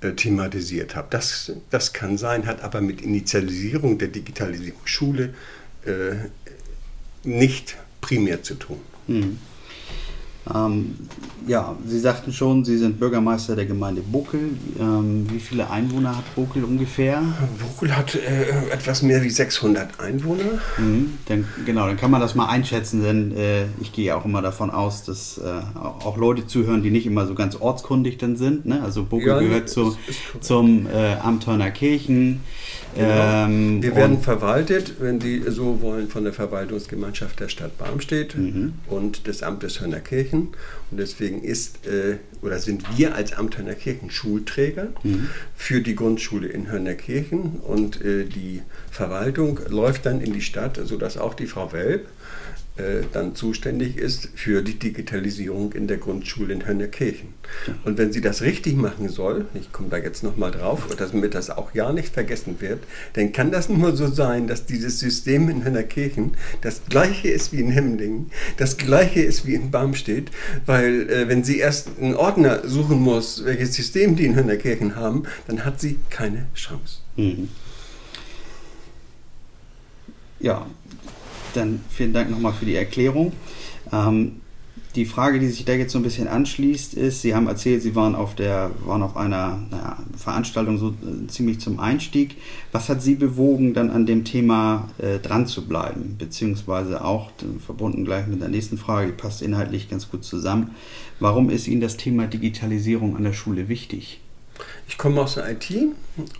äh, 0.00 0.12
thematisiert 0.12 0.94
hat. 0.94 1.14
Das, 1.14 1.52
das 1.70 1.92
kann 1.92 2.18
sein, 2.18 2.46
hat 2.46 2.62
aber 2.62 2.80
mit 2.80 3.00
Initialisierung 3.00 3.98
der 3.98 4.08
Digitalisierung 4.08 4.80
Schule 4.84 5.34
äh, 5.84 6.14
nicht 7.24 7.76
primär 8.00 8.42
zu 8.42 8.54
tun. 8.54 8.80
Hm. 9.06 9.38
Ähm, 10.52 10.96
ja, 11.46 11.76
Sie 11.86 11.98
sagten 11.98 12.32
schon, 12.32 12.64
Sie 12.64 12.76
sind 12.76 12.98
Bürgermeister 12.98 13.56
der 13.56 13.66
Gemeinde 13.66 14.00
Buckel. 14.00 14.50
Ähm, 14.78 15.26
wie 15.30 15.40
viele 15.40 15.70
Einwohner 15.70 16.16
hat 16.16 16.34
Buckel 16.34 16.64
ungefähr? 16.64 17.22
Buckel 17.60 17.96
hat 17.96 18.14
äh, 18.14 18.72
etwas 18.72 19.02
mehr 19.02 19.22
wie 19.22 19.30
600 19.30 20.00
Einwohner. 20.00 20.44
Mhm, 20.78 21.18
dann, 21.26 21.46
genau, 21.64 21.86
dann 21.86 21.96
kann 21.96 22.10
man 22.10 22.20
das 22.20 22.34
mal 22.34 22.46
einschätzen, 22.46 23.02
denn 23.02 23.36
äh, 23.36 23.64
ich 23.80 23.92
gehe 23.92 24.16
auch 24.16 24.24
immer 24.24 24.42
davon 24.42 24.70
aus, 24.70 25.04
dass 25.04 25.38
äh, 25.38 25.42
auch 25.74 26.16
Leute 26.16 26.46
zuhören, 26.46 26.82
die 26.82 26.90
nicht 26.90 27.06
immer 27.06 27.26
so 27.26 27.34
ganz 27.34 27.56
ortskundig 27.56 28.18
dann 28.18 28.36
sind. 28.36 28.66
Ne? 28.66 28.82
Also 28.82 29.04
Buckel 29.04 29.28
ja, 29.28 29.38
gehört 29.38 29.68
zu, 29.68 29.96
zum 30.40 30.86
äh, 30.86 31.14
Amt 31.22 31.46
Kirchen. 31.74 32.40
Genau. 32.94 33.08
Ähm, 33.08 33.82
Wir 33.82 33.96
werden 33.96 34.20
verwaltet, 34.20 34.94
wenn 35.00 35.20
Sie 35.20 35.42
so 35.48 35.80
wollen, 35.80 36.08
von 36.08 36.24
der 36.24 36.32
Verwaltungsgemeinschaft 36.32 37.40
der 37.40 37.48
Stadt 37.48 37.78
Barmstedt 37.78 38.36
mhm. 38.36 38.74
und 38.88 39.26
des 39.26 39.42
Amtes 39.42 39.80
Hörnerkirchen. 39.80 40.31
Und 40.32 40.98
deswegen 40.98 41.42
ist 41.42 41.86
äh, 41.86 42.16
oder 42.42 42.58
sind 42.58 42.96
wir 42.96 43.14
als 43.14 43.32
Amt 43.32 43.56
Hörnerkirchen 43.58 44.10
Schulträger 44.10 44.88
mhm. 45.02 45.28
für 45.56 45.80
die 45.80 45.94
Grundschule 45.94 46.48
in 46.48 46.70
Hörnerkirchen 46.70 47.60
und 47.60 48.00
äh, 48.02 48.24
die 48.24 48.62
Verwaltung 48.90 49.60
läuft 49.68 50.06
dann 50.06 50.20
in 50.20 50.32
die 50.32 50.40
Stadt, 50.40 50.80
sodass 50.82 51.16
auch 51.16 51.34
die 51.34 51.46
Frau 51.46 51.72
Welp 51.72 52.06
dann 53.12 53.34
zuständig 53.34 53.98
ist 53.98 54.30
für 54.34 54.62
die 54.62 54.78
Digitalisierung 54.78 55.74
in 55.74 55.88
der 55.88 55.98
Grundschule 55.98 56.54
in 56.54 56.66
Hönnerkirchen. 56.66 57.34
Und 57.84 57.98
wenn 57.98 58.12
sie 58.12 58.22
das 58.22 58.40
richtig 58.40 58.76
machen 58.76 59.08
soll, 59.08 59.46
ich 59.54 59.72
komme 59.72 59.90
da 59.90 59.98
jetzt 59.98 60.22
nochmal 60.22 60.52
drauf, 60.52 60.88
damit 60.96 61.34
das 61.34 61.50
auch 61.50 61.74
ja 61.74 61.92
nicht 61.92 62.14
vergessen 62.14 62.56
wird, 62.60 62.82
dann 63.12 63.32
kann 63.32 63.50
das 63.50 63.68
nur 63.68 63.94
so 63.94 64.06
sein, 64.06 64.46
dass 64.46 64.64
dieses 64.64 64.98
System 64.98 65.48
in 65.50 65.64
Hönnerkirchen 65.64 66.32
das 66.62 66.82
gleiche 66.88 67.28
ist 67.28 67.52
wie 67.52 67.60
in 67.60 67.70
Hemdingen, 67.70 68.30
das 68.56 68.78
gleiche 68.78 69.20
ist 69.20 69.46
wie 69.46 69.54
in 69.54 69.70
Barmstedt, 69.70 70.30
weil 70.64 71.10
äh, 71.10 71.28
wenn 71.28 71.44
sie 71.44 71.58
erst 71.58 71.90
einen 72.00 72.14
Ordner 72.14 72.66
suchen 72.66 73.00
muss, 73.00 73.44
welches 73.44 73.74
System 73.74 74.16
die 74.16 74.24
in 74.24 74.34
Hönnerkirchen 74.34 74.96
haben, 74.96 75.24
dann 75.46 75.64
hat 75.64 75.80
sie 75.80 75.98
keine 76.10 76.46
Chance. 76.54 77.00
Mhm. 77.16 77.48
Ja, 80.40 80.66
dann 81.54 81.80
vielen 81.90 82.12
Dank 82.12 82.30
nochmal 82.30 82.52
für 82.52 82.64
die 82.64 82.74
Erklärung. 82.74 83.32
Ähm, 83.92 84.42
die 84.94 85.06
Frage, 85.06 85.40
die 85.40 85.48
sich 85.48 85.64
da 85.64 85.72
jetzt 85.72 85.92
so 85.92 85.98
ein 85.98 86.02
bisschen 86.02 86.28
anschließt, 86.28 86.94
ist, 86.94 87.22
Sie 87.22 87.34
haben 87.34 87.46
erzählt, 87.46 87.82
Sie 87.82 87.94
waren 87.94 88.14
auf, 88.14 88.34
der, 88.34 88.70
waren 88.84 89.02
auf 89.02 89.16
einer 89.16 89.58
naja, 89.70 89.96
Veranstaltung 90.16 90.76
so 90.76 90.90
äh, 90.90 91.26
ziemlich 91.28 91.60
zum 91.60 91.80
Einstieg. 91.80 92.36
Was 92.72 92.90
hat 92.90 93.00
Sie 93.00 93.14
bewogen, 93.14 93.72
dann 93.72 93.90
an 93.90 94.04
dem 94.04 94.24
Thema 94.24 94.90
äh, 94.98 95.18
dran 95.18 95.46
zu 95.46 95.66
bleiben? 95.66 96.16
Beziehungsweise 96.18 97.04
auch, 97.04 97.30
äh, 97.30 97.58
verbunden 97.64 98.04
gleich 98.04 98.26
mit 98.26 98.42
der 98.42 98.48
nächsten 98.48 98.76
Frage, 98.76 99.08
die 99.08 99.12
passt 99.16 99.40
inhaltlich 99.40 99.88
ganz 99.88 100.10
gut 100.10 100.24
zusammen. 100.24 100.72
Warum 101.20 101.48
ist 101.48 101.68
Ihnen 101.68 101.80
das 101.80 101.96
Thema 101.96 102.26
Digitalisierung 102.26 103.16
an 103.16 103.24
der 103.24 103.32
Schule 103.32 103.68
wichtig? 103.68 104.20
Ich 104.88 104.98
komme 104.98 105.22
aus 105.22 105.34
der 105.34 105.50
IT 105.50 105.70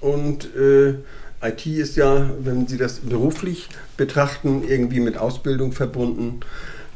und 0.00 0.54
äh, 0.54 0.97
IT 1.42 1.66
ist 1.66 1.96
ja, 1.96 2.30
wenn 2.40 2.66
Sie 2.66 2.76
das 2.76 3.00
beruflich 3.00 3.68
betrachten, 3.96 4.62
irgendwie 4.66 5.00
mit 5.00 5.16
Ausbildung 5.16 5.72
verbunden. 5.72 6.40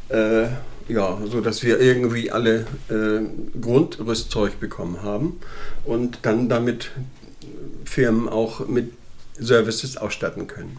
Äh, 0.08 0.46
ja, 0.88 1.18
so 1.24 1.40
dass 1.40 1.64
wir 1.64 1.80
irgendwie 1.80 2.30
alle 2.30 2.66
äh, 2.88 3.58
Grundrüstzeug 3.60 4.60
bekommen 4.60 5.02
haben 5.02 5.40
und 5.84 6.20
dann 6.22 6.48
damit 6.48 6.92
Firmen 7.84 8.28
auch 8.28 8.68
mit 8.68 8.92
Services 9.38 9.96
ausstatten 9.96 10.46
können. 10.46 10.78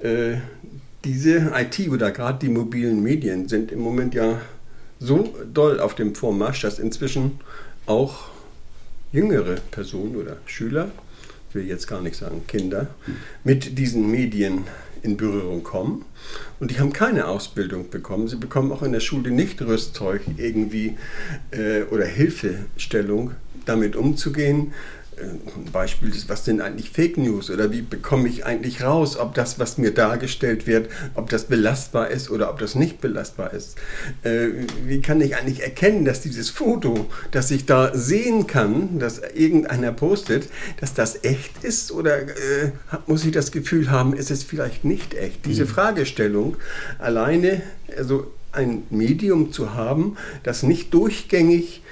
Äh, 0.00 0.38
diese 1.04 1.52
IT 1.54 1.88
oder 1.88 2.12
gerade 2.12 2.38
die 2.38 2.48
mobilen 2.48 3.02
Medien 3.02 3.48
sind 3.48 3.72
im 3.72 3.80
Moment 3.80 4.14
ja 4.14 4.40
so 5.00 5.34
doll 5.52 5.80
auf 5.80 5.94
dem 5.94 6.14
Vormarsch, 6.14 6.60
dass 6.60 6.78
inzwischen 6.78 7.40
auch 7.86 8.28
jüngere 9.12 9.56
Personen 9.70 10.16
oder 10.16 10.36
Schüler 10.46 10.90
ich 11.48 11.54
will 11.54 11.66
jetzt 11.66 11.86
gar 11.86 12.02
nicht 12.02 12.16
sagen 12.16 12.42
Kinder, 12.46 12.88
mit 13.44 13.78
diesen 13.78 14.10
Medien 14.10 14.64
in 15.02 15.16
Berührung 15.16 15.62
kommen. 15.62 16.04
Und 16.60 16.70
die 16.70 16.78
haben 16.78 16.92
keine 16.92 17.26
Ausbildung 17.28 17.90
bekommen. 17.90 18.28
Sie 18.28 18.36
bekommen 18.36 18.72
auch 18.72 18.82
in 18.82 18.92
der 18.92 19.00
Schule 19.00 19.30
nicht 19.30 19.62
Rüstzeug 19.62 20.22
irgendwie 20.36 20.96
äh, 21.52 21.82
oder 21.84 22.04
Hilfestellung, 22.04 23.32
damit 23.64 23.96
umzugehen, 23.96 24.72
ein 25.20 25.70
Beispiel 25.72 26.10
ist, 26.10 26.28
was 26.28 26.44
sind 26.44 26.60
eigentlich 26.60 26.90
Fake 26.90 27.16
News 27.16 27.50
oder 27.50 27.70
wie 27.72 27.82
bekomme 27.82 28.28
ich 28.28 28.44
eigentlich 28.44 28.82
raus, 28.82 29.16
ob 29.16 29.34
das, 29.34 29.58
was 29.58 29.78
mir 29.78 29.92
dargestellt 29.92 30.66
wird, 30.66 30.90
ob 31.14 31.30
das 31.30 31.44
belastbar 31.44 32.10
ist 32.10 32.30
oder 32.30 32.50
ob 32.50 32.58
das 32.58 32.74
nicht 32.74 33.00
belastbar 33.00 33.52
ist. 33.52 33.76
Äh, 34.22 34.48
wie 34.84 35.00
kann 35.00 35.20
ich 35.20 35.36
eigentlich 35.36 35.62
erkennen, 35.62 36.04
dass 36.04 36.20
dieses 36.20 36.50
Foto, 36.50 37.06
das 37.30 37.50
ich 37.50 37.66
da 37.66 37.94
sehen 37.94 38.46
kann, 38.46 38.98
das 38.98 39.20
irgendeiner 39.34 39.92
postet, 39.92 40.48
dass 40.80 40.94
das 40.94 41.24
echt 41.24 41.64
ist 41.64 41.92
oder 41.92 42.22
äh, 42.22 42.72
muss 43.06 43.24
ich 43.24 43.32
das 43.32 43.52
Gefühl 43.52 43.90
haben, 43.90 44.14
ist 44.14 44.30
es 44.30 44.44
vielleicht 44.44 44.84
nicht 44.84 45.14
echt? 45.14 45.46
Diese 45.46 45.64
mhm. 45.64 45.68
Fragestellung 45.68 46.56
alleine, 46.98 47.62
also 47.96 48.32
ein 48.52 48.84
Medium 48.90 49.52
zu 49.52 49.74
haben, 49.74 50.16
das 50.42 50.62
nicht 50.62 50.94
durchgängig 50.94 51.82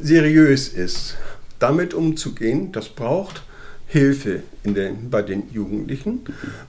seriös 0.00 0.68
ist 0.68 1.16
damit 1.62 1.94
umzugehen, 1.94 2.72
das 2.72 2.88
braucht 2.88 3.42
Hilfe 3.86 4.42
den, 4.64 5.10
bei 5.10 5.22
den 5.22 5.50
Jugendlichen. 5.52 6.20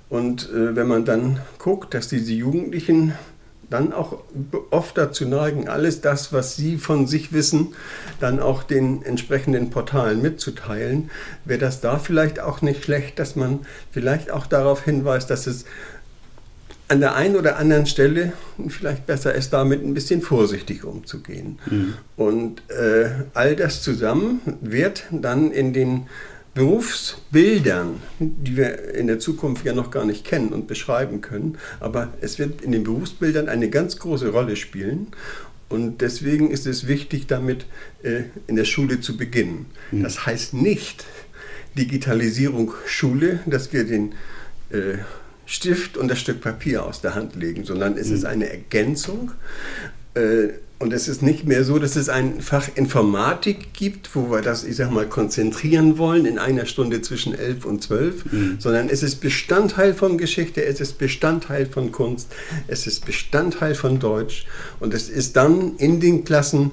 Und 0.09 0.49
äh, 0.49 0.75
wenn 0.75 0.87
man 0.87 1.05
dann 1.05 1.39
guckt, 1.57 1.93
dass 1.93 2.09
diese 2.09 2.33
Jugendlichen 2.33 3.13
dann 3.69 3.91
auch 3.91 4.19
oft 4.69 4.97
dazu 4.97 5.25
neigen, 5.25 5.67
alles 5.67 6.01
das, 6.01 6.31
was 6.31 6.55
sie 6.55 6.77
von 6.77 7.07
sich 7.07 7.33
wissen, 7.33 7.73
dann 8.19 8.39
auch 8.39 8.61
den 8.61 9.03
entsprechenden 9.03 9.71
Portalen 9.71 10.21
mitzuteilen, 10.21 11.09
wäre 11.45 11.59
das 11.59 11.81
da 11.81 11.97
vielleicht 11.97 12.39
auch 12.39 12.61
nicht 12.61 12.83
schlecht, 12.83 13.17
dass 13.17 13.35
man 13.35 13.61
vielleicht 13.89 14.29
auch 14.29 14.45
darauf 14.45 14.83
hinweist, 14.83 15.29
dass 15.29 15.47
es 15.47 15.65
an 16.87 16.99
der 16.99 17.15
einen 17.15 17.35
oder 17.35 17.57
anderen 17.57 17.85
Stelle 17.85 18.33
vielleicht 18.67 19.05
besser 19.05 19.33
ist, 19.33 19.51
damit 19.51 19.83
ein 19.83 19.93
bisschen 19.93 20.21
vorsichtig 20.21 20.83
umzugehen. 20.83 21.59
Mhm. 21.69 21.93
Und 22.15 22.61
äh, 22.69 23.09
all 23.33 23.55
das 23.55 23.81
zusammen 23.81 24.41
wird 24.61 25.05
dann 25.11 25.51
in 25.51 25.73
den 25.73 26.07
Berufsbildern, 26.53 27.95
die 28.19 28.57
wir 28.57 28.93
in 28.93 29.07
der 29.07 29.17
Zukunft 29.17 29.65
ja 29.65 29.73
noch 29.73 29.89
gar 29.89 30.05
nicht 30.05 30.23
kennen 30.23 30.53
und 30.53 30.67
beschreiben 30.67 31.21
können, 31.21 31.57
aber 31.79 32.13
es 32.21 32.37
wird 32.37 32.61
in 32.61 32.71
den 32.71 32.83
Berufsbildern 32.83 33.49
eine 33.49 33.69
ganz 33.69 33.97
große 33.97 34.29
Rolle 34.29 34.55
spielen. 34.55 35.07
Und 35.69 36.01
deswegen 36.01 36.51
ist 36.51 36.67
es 36.67 36.87
wichtig, 36.87 37.25
damit 37.25 37.65
äh, 38.03 38.25
in 38.45 38.55
der 38.55 38.65
Schule 38.65 38.99
zu 38.99 39.17
beginnen. 39.17 39.65
Mhm. 39.91 40.03
Das 40.03 40.27
heißt 40.27 40.53
nicht 40.53 41.05
Digitalisierung 41.75 42.73
Schule, 42.85 43.39
dass 43.47 43.73
wir 43.73 43.83
den 43.83 44.13
äh, 44.69 44.97
Stift 45.53 45.97
und 45.97 46.07
das 46.07 46.19
Stück 46.19 46.41
Papier 46.41 46.83
aus 46.83 47.01
der 47.01 47.13
Hand 47.13 47.35
legen, 47.35 47.63
sondern 47.63 47.95
es 47.95 48.09
mhm. 48.09 48.15
ist 48.15 48.25
eine 48.25 48.49
Ergänzung. 48.49 49.31
Äh, 50.15 50.47
und 50.79 50.91
es 50.91 51.07
ist 51.07 51.21
nicht 51.21 51.45
mehr 51.45 51.63
so, 51.63 51.77
dass 51.77 51.95
es 51.95 52.09
ein 52.09 52.41
Fach 52.41 52.67
Informatik 52.75 53.71
gibt, 53.73 54.15
wo 54.15 54.31
wir 54.31 54.41
das, 54.41 54.63
ich 54.65 54.75
sag 54.75 54.91
mal, 54.91 55.05
konzentrieren 55.05 55.99
wollen 55.99 56.25
in 56.25 56.39
einer 56.39 56.65
Stunde 56.65 57.01
zwischen 57.01 57.35
11 57.35 57.65
und 57.65 57.83
12, 57.83 58.25
mhm. 58.33 58.55
sondern 58.59 58.89
es 58.89 59.03
ist 59.03 59.21
Bestandteil 59.21 59.93
von 59.93 60.17
Geschichte, 60.17 60.65
es 60.65 60.81
ist 60.81 60.97
Bestandteil 60.97 61.67
von 61.67 61.91
Kunst, 61.91 62.33
es 62.67 62.87
ist 62.87 63.05
Bestandteil 63.05 63.75
von 63.75 63.99
Deutsch 63.99 64.45
und 64.79 64.93
es 64.93 65.07
ist 65.07 65.37
dann 65.37 65.77
in 65.77 65.99
den 65.99 66.25
Klassen 66.25 66.71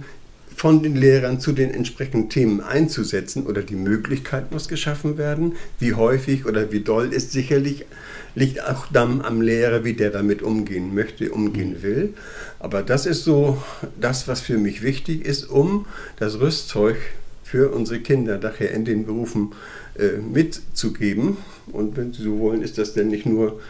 von 0.61 0.83
den 0.83 0.95
Lehrern 0.95 1.40
zu 1.40 1.52
den 1.52 1.71
entsprechenden 1.71 2.29
Themen 2.29 2.61
einzusetzen 2.61 3.47
oder 3.47 3.62
die 3.62 3.76
Möglichkeit 3.76 4.52
muss 4.52 4.69
geschaffen 4.69 5.17
werden. 5.17 5.57
Wie 5.79 5.95
häufig 5.95 6.45
oder 6.45 6.71
wie 6.71 6.81
doll 6.81 7.14
ist 7.14 7.33
sicherlich, 7.33 7.87
liegt 8.35 8.62
auch 8.62 8.87
dann 8.93 9.23
am 9.23 9.40
Lehrer, 9.40 9.85
wie 9.85 9.95
der 9.95 10.11
damit 10.11 10.43
umgehen 10.43 10.95
möchte, 10.95 11.33
umgehen 11.33 11.79
mhm. 11.79 11.83
will. 11.83 12.14
Aber 12.59 12.83
das 12.83 13.07
ist 13.07 13.25
so 13.25 13.62
das, 13.99 14.29
was 14.29 14.43
für 14.43 14.59
mich 14.59 14.83
wichtig 14.83 15.25
ist, 15.25 15.45
um 15.45 15.87
das 16.19 16.40
Rüstzeug 16.40 16.99
für 17.43 17.71
unsere 17.71 18.00
Kinder 18.00 18.37
nachher 18.37 18.71
in 18.73 18.85
den 18.85 19.07
Berufen 19.07 19.52
äh, 19.99 20.19
mitzugeben. 20.19 21.38
Und 21.73 21.97
wenn 21.97 22.12
Sie 22.12 22.23
so 22.23 22.38
wollen, 22.38 22.61
ist 22.61 22.76
das 22.76 22.93
denn 22.93 23.09
nicht 23.09 23.25
nur 23.25 23.61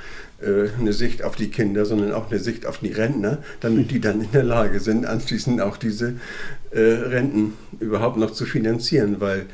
eine 0.42 0.92
Sicht 0.92 1.23
auf 1.23 1.37
die 1.37 1.49
Kinder, 1.49 1.85
sondern 1.85 2.12
auch 2.12 2.30
eine 2.30 2.38
Sicht 2.38 2.64
auf 2.64 2.78
die 2.78 2.92
Rentner, 2.92 3.38
damit 3.61 3.90
die 3.90 4.00
dann 4.00 4.23
in 4.23 4.32
der 4.32 4.42
Lage 4.42 4.80
sind, 4.80 5.04
anschließend 5.04 5.61
auch 5.61 5.76
diese 5.76 6.14
äh, 6.70 6.80
Renten 6.80 7.54
überhaupt 7.78 8.16
noch 8.16 8.30
zu 8.30 8.47
finanzieren, 8.47 9.20
weil 9.20 9.47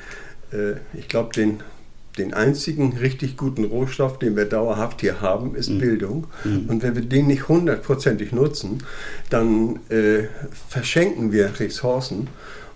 äh, 0.52 0.74
ich 0.96 1.08
glaube, 1.08 1.32
den, 1.34 1.60
den 2.18 2.34
einzigen 2.34 2.96
richtig 2.96 3.36
guten 3.36 3.64
Rohstoff, 3.64 4.18
den 4.18 4.36
wir 4.36 4.44
dauerhaft 4.44 5.00
hier 5.00 5.20
haben, 5.20 5.56
ist 5.56 5.70
mhm. 5.70 5.78
Bildung. 5.78 6.26
Mhm. 6.44 6.66
Und 6.68 6.82
wenn 6.82 6.94
wir 6.94 7.02
den 7.02 7.26
nicht 7.26 7.48
hundertprozentig 7.48 8.32
nutzen, 8.32 8.82
dann 9.30 9.80
äh, 9.88 10.24
verschenken 10.68 11.32
wir 11.32 11.58
Ressourcen. 11.58 12.28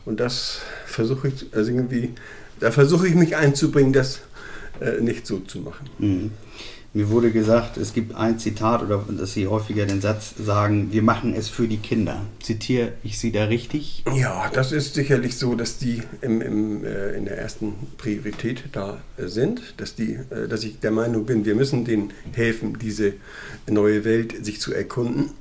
Und 0.05 0.21
das 0.21 0.61
versuche 0.87 1.29
ich, 1.29 1.47
also 1.53 1.71
irgendwie, 1.71 2.11
da 2.59 2.71
versuche 2.71 3.07
ich 3.07 3.15
mich 3.15 3.37
einzubringen, 3.37 3.93
das 3.93 4.21
äh, 4.81 5.01
nicht 5.01 5.27
so 5.27 5.39
zu 5.41 5.61
machen. 5.61 5.89
Mhm. 5.99 6.31
Mir 6.93 7.09
wurde 7.09 7.31
gesagt, 7.31 7.77
es 7.77 7.93
gibt 7.93 8.17
ein 8.17 8.41
Zitat 8.41 8.83
oder 8.83 9.05
dass 9.09 9.33
Sie 9.33 9.47
häufiger 9.47 9.87
den 9.87 10.01
Satz 10.01 10.35
sagen, 10.37 10.89
wir 10.91 11.03
machen 11.03 11.35
es 11.35 11.49
für 11.49 11.69
die 11.69 11.77
Kinder. 11.77 12.23
Zitiere 12.43 12.95
ich 13.05 13.17
Sie 13.17 13.31
da 13.31 13.45
richtig? 13.45 14.03
Ja, 14.13 14.51
das 14.53 14.73
ist 14.73 14.95
sicherlich 14.95 15.37
so, 15.37 15.55
dass 15.55 15.79
die 15.79 16.03
im, 16.21 16.41
im, 16.41 16.85
äh, 16.85 17.13
in 17.13 17.27
der 17.27 17.39
ersten 17.39 17.75
Priorität 17.97 18.65
da 18.73 18.99
äh, 19.17 19.29
sind, 19.29 19.75
dass, 19.77 19.95
die, 19.95 20.15
äh, 20.31 20.49
dass 20.49 20.65
ich 20.65 20.81
der 20.81 20.91
Meinung 20.91 21.27
bin, 21.27 21.45
wir 21.45 21.55
müssen 21.55 21.85
denen 21.85 22.13
helfen, 22.33 22.77
diese 22.81 23.13
neue 23.69 24.05
Welt 24.05 24.45
sich 24.45 24.61
zu 24.61 24.75
erkunden. 24.75 25.31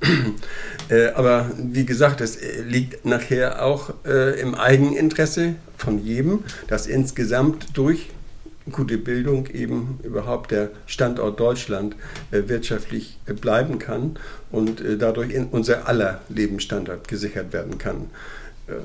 Äh, 0.88 1.12
aber 1.12 1.50
wie 1.56 1.86
gesagt, 1.86 2.20
es 2.20 2.36
äh, 2.36 2.62
liegt 2.62 3.04
nachher 3.04 3.64
auch 3.64 3.94
äh, 4.04 4.40
im 4.40 4.56
Eigeninteresse 4.56 5.54
von 5.76 6.04
jedem, 6.04 6.40
dass 6.66 6.86
insgesamt 6.88 7.76
durch 7.76 8.08
gute 8.70 8.98
Bildung 8.98 9.46
eben 9.48 9.98
überhaupt 10.02 10.50
der 10.50 10.70
Standort 10.86 11.40
Deutschland 11.40 11.96
äh, 12.30 12.42
wirtschaftlich 12.46 13.18
äh, 13.26 13.32
bleiben 13.32 13.78
kann 13.78 14.18
und 14.50 14.80
äh, 14.80 14.96
dadurch 14.96 15.34
unser 15.50 15.88
aller 15.88 16.20
Lebensstandard 16.28 17.08
gesichert 17.08 17.52
werden 17.52 17.78
kann. 17.78 18.10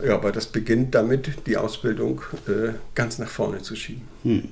Ja, 0.04 0.16
aber 0.16 0.32
das 0.32 0.48
beginnt 0.48 0.96
damit, 0.96 1.46
die 1.46 1.58
Ausbildung 1.58 2.22
ganz 2.96 3.20
nach 3.20 3.30
vorne 3.30 3.62
zu 3.62 3.76
schieben. 3.76 4.02
Hm. 4.24 4.50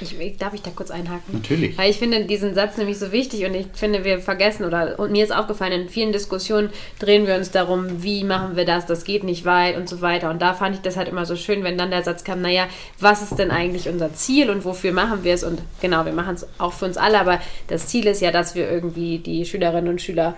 Ich, 0.00 0.36
darf 0.38 0.54
ich 0.54 0.62
da 0.62 0.70
kurz 0.74 0.90
einhaken? 0.90 1.34
Natürlich. 1.34 1.76
Weil 1.78 1.90
ich 1.90 1.98
finde 1.98 2.24
diesen 2.24 2.54
Satz 2.54 2.76
nämlich 2.76 2.98
so 2.98 3.12
wichtig 3.12 3.44
und 3.44 3.54
ich 3.54 3.66
finde, 3.74 4.04
wir 4.04 4.20
vergessen 4.20 4.64
oder 4.64 4.98
und 4.98 5.12
mir 5.12 5.24
ist 5.24 5.34
aufgefallen, 5.34 5.82
in 5.82 5.88
vielen 5.88 6.12
Diskussionen 6.12 6.70
drehen 6.98 7.26
wir 7.26 7.36
uns 7.36 7.50
darum, 7.50 8.02
wie 8.02 8.24
machen 8.24 8.56
wir 8.56 8.64
das, 8.64 8.86
das 8.86 9.04
geht 9.04 9.24
nicht 9.24 9.44
weit 9.44 9.76
und 9.76 9.88
so 9.88 10.00
weiter. 10.00 10.30
Und 10.30 10.42
da 10.42 10.54
fand 10.54 10.76
ich 10.76 10.82
das 10.82 10.96
halt 10.96 11.08
immer 11.08 11.26
so 11.26 11.36
schön, 11.36 11.64
wenn 11.64 11.78
dann 11.78 11.90
der 11.90 12.02
Satz 12.02 12.24
kam, 12.24 12.40
naja, 12.40 12.66
was 13.00 13.22
ist 13.22 13.38
denn 13.38 13.50
eigentlich 13.50 13.88
unser 13.88 14.14
Ziel 14.14 14.50
und 14.50 14.64
wofür 14.64 14.92
machen 14.92 15.24
wir 15.24 15.34
es? 15.34 15.44
Und 15.44 15.60
genau, 15.80 16.04
wir 16.04 16.12
machen 16.12 16.34
es 16.34 16.46
auch 16.58 16.72
für 16.72 16.84
uns 16.84 16.96
alle, 16.96 17.20
aber 17.20 17.40
das 17.68 17.86
Ziel 17.86 18.06
ist 18.06 18.20
ja, 18.20 18.30
dass 18.30 18.54
wir 18.54 18.70
irgendwie 18.70 19.18
die 19.18 19.44
Schülerinnen 19.44 19.88
und 19.88 20.02
Schüler 20.02 20.36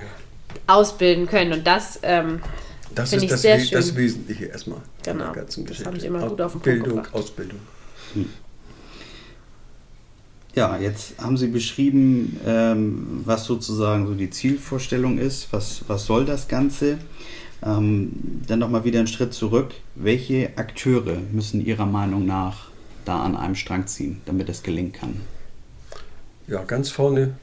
ausbilden 0.66 1.26
können. 1.26 1.52
Und 1.52 1.66
das 1.66 2.00
ähm, 2.02 2.40
das 2.96 3.12
ist 3.12 3.30
das, 3.30 3.44
We 3.44 3.70
das, 3.70 3.94
Wesentliche 3.94 4.46
erstmal. 4.46 4.80
Genau. 5.04 5.32
Das 5.34 5.84
haben 5.84 6.00
Sie 6.00 6.06
immer 6.06 6.26
gut 6.26 6.40
auf 6.40 6.52
den 6.52 6.60
Punkt 6.60 6.64
Bildung, 6.64 6.96
gebracht. 6.96 7.14
Ausbildung. 7.14 7.58
Hm. 8.14 8.30
Ja, 10.56 10.78
jetzt 10.78 11.18
haben 11.18 11.36
Sie 11.36 11.48
beschrieben, 11.48 12.40
ähm, 12.46 13.20
was 13.26 13.44
sozusagen 13.44 14.06
so 14.06 14.14
die 14.14 14.30
Zielvorstellung 14.30 15.18
ist. 15.18 15.48
Was, 15.52 15.84
was 15.86 16.06
soll 16.06 16.24
das 16.24 16.48
Ganze? 16.48 16.96
Ähm, 17.62 18.10
dann 18.46 18.60
nochmal 18.60 18.84
wieder 18.84 18.98
einen 18.98 19.06
Schritt 19.06 19.34
zurück. 19.34 19.74
Welche 19.96 20.56
Akteure 20.56 21.18
müssen 21.30 21.64
Ihrer 21.64 21.84
Meinung 21.84 22.24
nach 22.24 22.68
da 23.04 23.22
an 23.22 23.36
einem 23.36 23.54
Strang 23.54 23.86
ziehen, 23.86 24.22
damit 24.24 24.48
es 24.48 24.62
gelingen 24.62 24.92
kann? 24.92 25.20
Ja, 26.46 26.64
ganz 26.64 26.88
vorne 26.88 27.34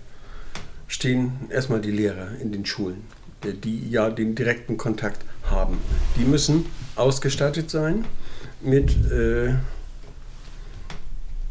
stehen 0.87 1.33
erstmal 1.51 1.81
die 1.81 1.91
Lehrer 1.91 2.29
in 2.41 2.51
den 2.51 2.65
Schulen, 2.65 3.03
die 3.43 3.91
ja 3.91 4.09
den 4.09 4.33
direkten 4.33 4.75
Kontakt 4.77 5.23
haben. 5.43 5.77
Die 6.17 6.25
müssen 6.25 6.65
ausgestattet 6.95 7.69
sein 7.69 8.05
mit 8.63 8.89
äh, 9.11 9.53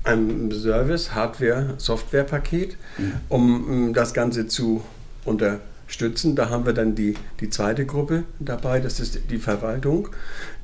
einem 0.04 0.50
Service, 0.52 1.14
Hardware, 1.14 1.74
Softwarepaket, 1.78 2.76
mhm. 2.98 3.12
um 3.28 3.92
das 3.94 4.14
Ganze 4.14 4.46
zu 4.46 4.82
unterstützen. 5.24 6.34
Da 6.34 6.50
haben 6.50 6.66
wir 6.66 6.72
dann 6.72 6.94
die, 6.94 7.14
die 7.40 7.50
zweite 7.50 7.86
Gruppe 7.86 8.24
dabei, 8.38 8.80
das 8.80 9.00
ist 9.00 9.18
die 9.30 9.38
Verwaltung 9.38 10.08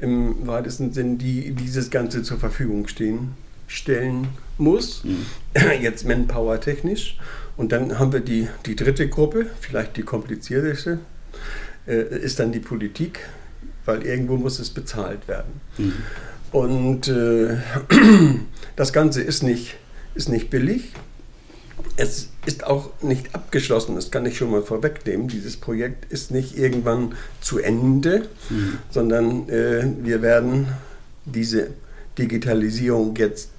im 0.00 0.46
weitesten 0.46 0.92
Sinn, 0.92 1.18
die 1.18 1.52
dieses 1.52 1.90
Ganze 1.90 2.22
zur 2.22 2.38
Verfügung 2.38 2.88
stehen, 2.88 3.34
stellen 3.66 4.28
muss, 4.56 5.04
mhm. 5.04 5.26
jetzt 5.80 6.04
Manpower 6.04 6.60
technisch. 6.60 7.18
Und 7.56 7.72
dann 7.72 7.98
haben 7.98 8.12
wir 8.12 8.20
die, 8.20 8.48
die 8.66 8.76
dritte 8.76 9.08
Gruppe, 9.08 9.46
vielleicht 9.60 9.96
die 9.96 10.02
komplizierteste, 10.02 10.98
äh, 11.86 12.18
ist 12.18 12.38
dann 12.38 12.52
die 12.52 12.60
Politik, 12.60 13.20
weil 13.84 14.04
irgendwo 14.04 14.36
muss 14.36 14.58
es 14.58 14.70
bezahlt 14.70 15.26
werden. 15.28 15.60
Mhm. 15.76 15.92
Und 16.52 17.08
äh, 17.08 17.56
das 18.76 18.92
Ganze 18.92 19.22
ist 19.22 19.42
nicht, 19.42 19.76
ist 20.14 20.28
nicht 20.28 20.50
billig. 20.50 20.92
Es 21.96 22.30
ist 22.46 22.64
auch 22.64 22.90
nicht 23.02 23.34
abgeschlossen, 23.34 23.94
das 23.96 24.10
kann 24.10 24.24
ich 24.24 24.38
schon 24.38 24.50
mal 24.50 24.62
vorwegnehmen. 24.62 25.28
Dieses 25.28 25.56
Projekt 25.56 26.10
ist 26.12 26.30
nicht 26.30 26.56
irgendwann 26.56 27.14
zu 27.40 27.58
Ende, 27.58 28.28
mhm. 28.50 28.78
sondern 28.90 29.48
äh, 29.48 29.84
wir 30.02 30.22
werden 30.22 30.68
diese 31.24 31.70
Digitalisierung 32.16 33.14
jetzt, 33.16 33.50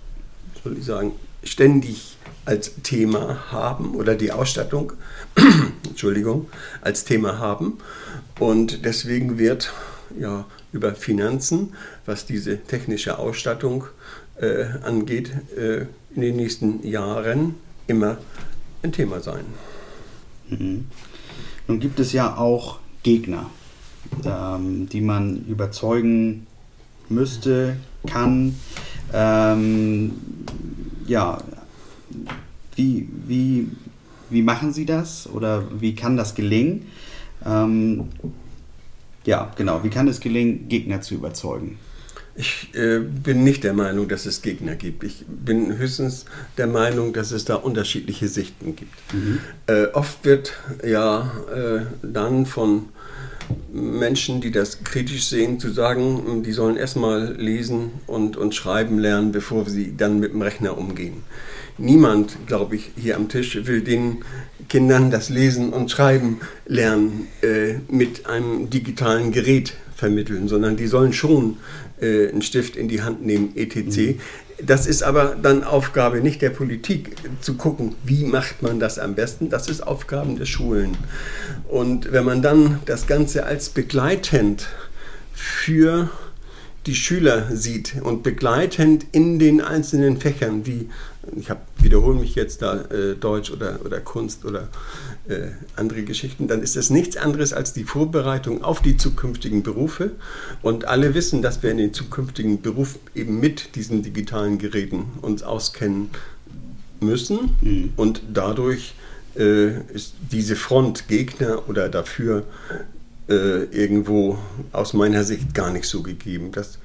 soll 0.63 0.77
ich 0.77 0.85
sagen, 0.85 1.11
ständig 1.43 2.17
als 2.45 2.71
Thema 2.83 3.51
haben 3.51 3.95
oder 3.95 4.15
die 4.15 4.31
Ausstattung, 4.31 4.93
Entschuldigung, 5.87 6.49
als 6.81 7.03
Thema 7.03 7.39
haben. 7.39 7.77
Und 8.39 8.85
deswegen 8.85 9.37
wird 9.37 9.71
ja 10.19 10.45
über 10.71 10.95
Finanzen, 10.95 11.73
was 12.05 12.25
diese 12.25 12.59
technische 12.63 13.17
Ausstattung 13.17 13.85
äh, 14.39 14.65
angeht, 14.83 15.31
äh, 15.57 15.85
in 16.15 16.21
den 16.21 16.35
nächsten 16.35 16.85
Jahren 16.87 17.55
immer 17.87 18.17
ein 18.83 18.91
Thema 18.91 19.19
sein. 19.19 19.45
Mhm. 20.49 20.85
Nun 21.67 21.79
gibt 21.79 21.99
es 21.99 22.13
ja 22.13 22.37
auch 22.37 22.79
Gegner, 23.03 23.49
ähm, 24.25 24.89
die 24.89 25.01
man 25.01 25.45
überzeugen 25.45 26.47
müsste, 27.09 27.77
kann. 28.07 28.55
Ähm, 29.13 30.13
ja, 31.07 31.39
wie, 32.75 33.09
wie, 33.27 33.67
wie 34.29 34.41
machen 34.41 34.73
Sie 34.73 34.85
das 34.85 35.27
oder 35.27 35.63
wie 35.79 35.95
kann 35.95 36.17
das 36.17 36.35
gelingen? 36.35 36.87
Ähm, 37.45 38.09
ja, 39.25 39.51
genau. 39.55 39.83
Wie 39.83 39.89
kann 39.89 40.07
es 40.07 40.19
gelingen, 40.19 40.67
Gegner 40.69 41.01
zu 41.01 41.15
überzeugen? 41.15 41.77
Ich 42.35 42.73
äh, 42.73 42.99
bin 42.99 43.43
nicht 43.43 43.65
der 43.65 43.73
Meinung, 43.73 44.07
dass 44.07 44.25
es 44.25 44.41
Gegner 44.41 44.75
gibt. 44.75 45.03
Ich 45.03 45.25
bin 45.27 45.77
höchstens 45.77 46.23
der 46.57 46.67
Meinung, 46.67 47.11
dass 47.11 47.31
es 47.31 47.43
da 47.43 47.55
unterschiedliche 47.55 48.29
Sichten 48.29 48.77
gibt. 48.77 49.13
Mhm. 49.13 49.39
Äh, 49.67 49.87
oft 49.87 50.23
wird 50.23 50.53
ja 50.87 51.31
äh, 51.53 51.81
dann 52.01 52.45
von 52.45 52.89
Menschen, 53.71 54.41
die 54.41 54.51
das 54.51 54.83
kritisch 54.83 55.25
sehen, 55.25 55.59
zu 55.59 55.69
sagen, 55.69 56.43
die 56.43 56.51
sollen 56.51 56.75
erstmal 56.75 57.35
lesen 57.35 57.91
und, 58.07 58.37
und 58.37 58.55
schreiben 58.55 58.99
lernen, 58.99 59.31
bevor 59.31 59.65
sie 59.65 59.95
dann 59.95 60.19
mit 60.19 60.33
dem 60.33 60.41
Rechner 60.41 60.77
umgehen. 60.77 61.23
Niemand, 61.77 62.37
glaube 62.45 62.75
ich, 62.75 62.91
hier 62.97 63.15
am 63.15 63.29
Tisch 63.29 63.57
will 63.65 63.81
den 63.81 64.23
Kindern 64.67 65.11
das 65.11 65.29
Lesen 65.29 65.71
und 65.71 65.89
Schreiben 65.89 66.41
lernen 66.65 67.27
äh, 67.41 67.75
mit 67.89 68.25
einem 68.25 68.69
digitalen 68.69 69.31
Gerät 69.31 69.73
vermitteln, 69.95 70.47
sondern 70.47 70.75
die 70.75 70.87
sollen 70.87 71.13
schon 71.13 71.57
äh, 72.01 72.29
einen 72.29 72.41
Stift 72.41 72.75
in 72.75 72.87
die 72.87 73.01
Hand 73.01 73.25
nehmen, 73.25 73.53
etc. 73.55 73.75
Mhm. 73.77 74.19
Das 74.61 74.87
ist 74.87 75.03
aber 75.03 75.37
dann 75.41 75.63
Aufgabe 75.63 76.21
nicht 76.21 76.41
der 76.41 76.49
Politik, 76.49 77.15
zu 77.41 77.55
gucken, 77.55 77.95
wie 78.03 78.25
macht 78.25 78.61
man 78.61 78.79
das 78.79 78.99
am 78.99 79.15
besten. 79.15 79.49
Das 79.49 79.69
ist 79.69 79.81
Aufgaben 79.81 80.37
der 80.37 80.45
Schulen. 80.45 80.97
Und 81.67 82.11
wenn 82.11 82.25
man 82.25 82.41
dann 82.41 82.79
das 82.85 83.07
Ganze 83.07 83.45
als 83.45 83.69
begleitend 83.69 84.67
für 85.33 86.09
die 86.85 86.95
Schüler 86.95 87.47
sieht 87.55 87.95
und 88.01 88.23
begleitend 88.23 89.05
in 89.11 89.39
den 89.39 89.61
einzelnen 89.61 90.17
Fächern, 90.17 90.65
wie 90.65 90.89
ich 91.35 91.49
hab, 91.49 91.65
wiederhole 91.77 92.19
mich 92.19 92.35
jetzt 92.35 92.61
da, 92.61 92.81
äh, 92.85 93.15
Deutsch 93.15 93.51
oder, 93.51 93.79
oder 93.85 93.99
Kunst 93.99 94.45
oder 94.45 94.69
äh, 95.29 95.51
andere 95.75 96.03
Geschichten, 96.03 96.47
dann 96.47 96.61
ist 96.63 96.75
das 96.75 96.89
nichts 96.89 97.15
anderes 97.15 97.53
als 97.53 97.73
die 97.73 97.83
Vorbereitung 97.83 98.63
auf 98.63 98.81
die 98.81 98.97
zukünftigen 98.97 99.63
Berufe. 99.63 100.11
Und 100.61 100.85
alle 100.85 101.13
wissen, 101.13 101.41
dass 101.41 101.61
wir 101.63 101.71
in 101.71 101.77
den 101.77 101.93
zukünftigen 101.93 102.61
Beruf 102.61 102.97
eben 103.15 103.39
mit 103.39 103.75
diesen 103.75 104.01
digitalen 104.01 104.57
Geräten 104.57 105.05
uns 105.21 105.43
auskennen 105.43 106.09
müssen. 106.99 107.55
Mhm. 107.61 107.93
Und 107.95 108.21
dadurch 108.33 108.95
äh, 109.37 109.79
ist 109.93 110.13
diese 110.31 110.55
Front 110.55 111.07
Gegner 111.07 111.69
oder 111.69 111.89
dafür 111.89 112.43
äh, 113.29 113.65
irgendwo 113.65 114.39
aus 114.71 114.93
meiner 114.93 115.23
Sicht 115.23 115.53
gar 115.53 115.71
nicht 115.71 115.85
so 115.85 116.01
gegeben. 116.01 116.51
Das 116.51 116.79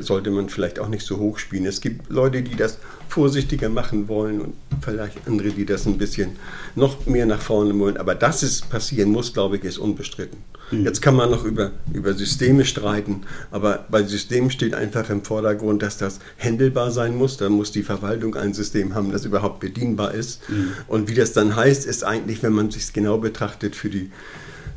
sollte 0.00 0.30
man 0.30 0.48
vielleicht 0.48 0.78
auch 0.78 0.88
nicht 0.88 1.06
so 1.06 1.18
hoch 1.18 1.38
spielen. 1.38 1.66
Es 1.66 1.80
gibt 1.80 2.10
Leute, 2.10 2.42
die 2.42 2.56
das 2.56 2.78
vorsichtiger 3.08 3.68
machen 3.68 4.08
wollen 4.08 4.40
und 4.40 4.54
vielleicht 4.80 5.26
andere, 5.26 5.50
die 5.50 5.64
das 5.64 5.86
ein 5.86 5.98
bisschen 5.98 6.36
noch 6.74 7.06
mehr 7.06 7.26
nach 7.26 7.40
vorne 7.40 7.78
wollen. 7.78 7.96
Aber 7.96 8.14
dass 8.14 8.42
es 8.42 8.62
passieren 8.62 9.10
muss, 9.10 9.32
glaube 9.32 9.56
ich, 9.56 9.64
ist 9.64 9.78
unbestritten. 9.78 10.38
Mhm. 10.70 10.84
Jetzt 10.84 11.02
kann 11.02 11.14
man 11.14 11.30
noch 11.30 11.44
über, 11.44 11.72
über 11.92 12.14
Systeme 12.14 12.64
streiten, 12.64 13.22
aber 13.50 13.86
bei 13.90 14.02
Systemen 14.02 14.50
steht 14.50 14.74
einfach 14.74 15.10
im 15.10 15.22
Vordergrund, 15.24 15.82
dass 15.82 15.98
das 15.98 16.20
händelbar 16.36 16.90
sein 16.90 17.16
muss. 17.16 17.36
Da 17.36 17.48
muss 17.48 17.72
die 17.72 17.82
Verwaltung 17.82 18.34
ein 18.34 18.54
System 18.54 18.94
haben, 18.94 19.12
das 19.12 19.24
überhaupt 19.24 19.60
bedienbar 19.60 20.14
ist. 20.14 20.48
Mhm. 20.48 20.72
Und 20.88 21.08
wie 21.08 21.14
das 21.14 21.32
dann 21.32 21.56
heißt, 21.56 21.86
ist 21.86 22.04
eigentlich, 22.04 22.42
wenn 22.42 22.52
man 22.52 22.70
sich 22.70 22.92
genau 22.92 23.18
betrachtet, 23.18 23.76
für 23.76 23.90
die 23.90 24.10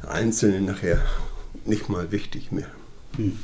Einzelnen 0.08 0.66
nachher 0.66 1.02
nicht 1.66 1.90
mal 1.90 2.12
wichtig 2.12 2.52
mehr. 2.52 2.68
Mhm. 3.18 3.38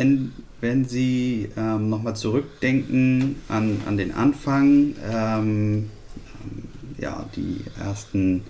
Wenn, 0.00 0.32
wenn 0.62 0.84
Sie 0.86 1.50
ähm, 1.58 1.90
nochmal 1.90 2.16
zurückdenken 2.16 3.36
an, 3.48 3.82
an 3.86 3.98
den 3.98 4.14
Anfang, 4.14 4.94
ähm, 5.12 5.90
ja, 6.98 7.26
die 7.34 7.60
ersten, 7.78 8.42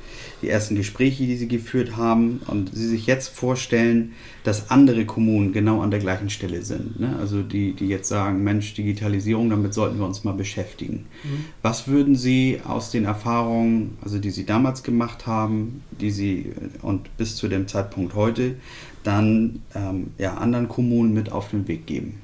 die 0.43 0.49
ersten 0.49 0.75
Gespräche, 0.75 1.25
die 1.25 1.37
Sie 1.37 1.49
geführt 1.49 1.97
haben 1.97 2.41
und 2.47 2.75
Sie 2.75 2.87
sich 2.87 3.07
jetzt 3.07 3.29
vorstellen, 3.29 4.13
dass 4.45 4.71
andere 4.71 5.07
Kommunen 5.07 5.53
genau 5.53 5.81
an 5.81 5.91
der 5.91 6.01
gleichen 6.01 6.31
Stelle 6.31 6.63
sind. 6.63 6.99
Ne? 6.99 7.17
Also 7.21 7.43
die, 7.43 7.73
die 7.73 7.87
jetzt 7.87 8.09
sagen, 8.09 8.43
Mensch, 8.43 8.75
Digitalisierung, 8.75 9.51
damit 9.51 9.75
sollten 9.75 9.99
wir 9.99 10.07
uns 10.07 10.25
mal 10.25 10.35
beschäftigen. 10.35 11.07
Mhm. 11.23 11.45
Was 11.63 11.87
würden 11.87 12.17
Sie 12.17 12.61
aus 12.65 12.91
den 12.91 13.05
Erfahrungen, 13.05 13.99
also 14.03 14.19
die 14.19 14.31
Sie 14.31 14.47
damals 14.47 14.83
gemacht 14.83 15.27
haben, 15.27 15.83
die 16.01 16.11
Sie 16.11 16.53
und 16.83 17.17
bis 17.17 17.37
zu 17.37 17.49
dem 17.49 17.69
Zeitpunkt 17.69 18.15
heute, 18.15 18.57
dann 19.05 19.63
ähm, 19.75 20.13
ja, 20.19 20.35
anderen 20.35 20.69
Kommunen 20.69 21.13
mit 21.13 21.33
auf 21.33 21.51
den 21.51 21.67
Weg 21.69 21.87
geben? 21.87 22.21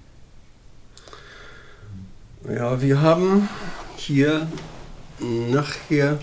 Ja, 2.48 2.80
wir 2.80 3.00
haben 3.00 3.48
hier 3.96 4.46
nachher 5.18 6.18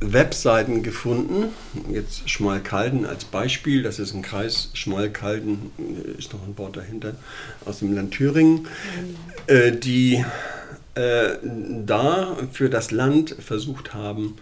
Webseiten 0.00 0.82
gefunden. 0.82 1.48
Jetzt 1.92 2.30
Schmalkalden 2.30 3.04
als 3.04 3.24
Beispiel, 3.24 3.82
das 3.82 3.98
ist 3.98 4.14
ein 4.14 4.22
Kreis, 4.22 4.70
Schmalkalden 4.74 5.72
äh, 5.78 6.18
ist 6.18 6.32
noch 6.32 6.42
ein 6.46 6.56
Wort 6.56 6.76
dahinter, 6.76 7.14
aus 7.64 7.80
dem 7.80 7.94
Land 7.94 8.12
Thüringen, 8.12 8.68
äh, 9.48 9.72
die 9.72 10.24
äh, 10.94 11.36
da 11.84 12.36
für 12.52 12.70
das 12.70 12.90
Land 12.92 13.34
versucht 13.40 13.94
haben, 13.94 14.36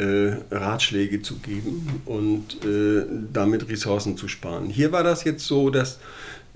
äh, 0.00 0.36
Ratschläge 0.50 1.22
zu 1.22 1.36
geben 1.38 2.02
und 2.06 2.64
äh, 2.64 3.04
damit 3.32 3.68
Ressourcen 3.68 4.16
zu 4.16 4.28
sparen. 4.28 4.70
Hier 4.70 4.92
war 4.92 5.04
das 5.04 5.24
jetzt 5.24 5.46
so, 5.46 5.70
dass 5.70 5.98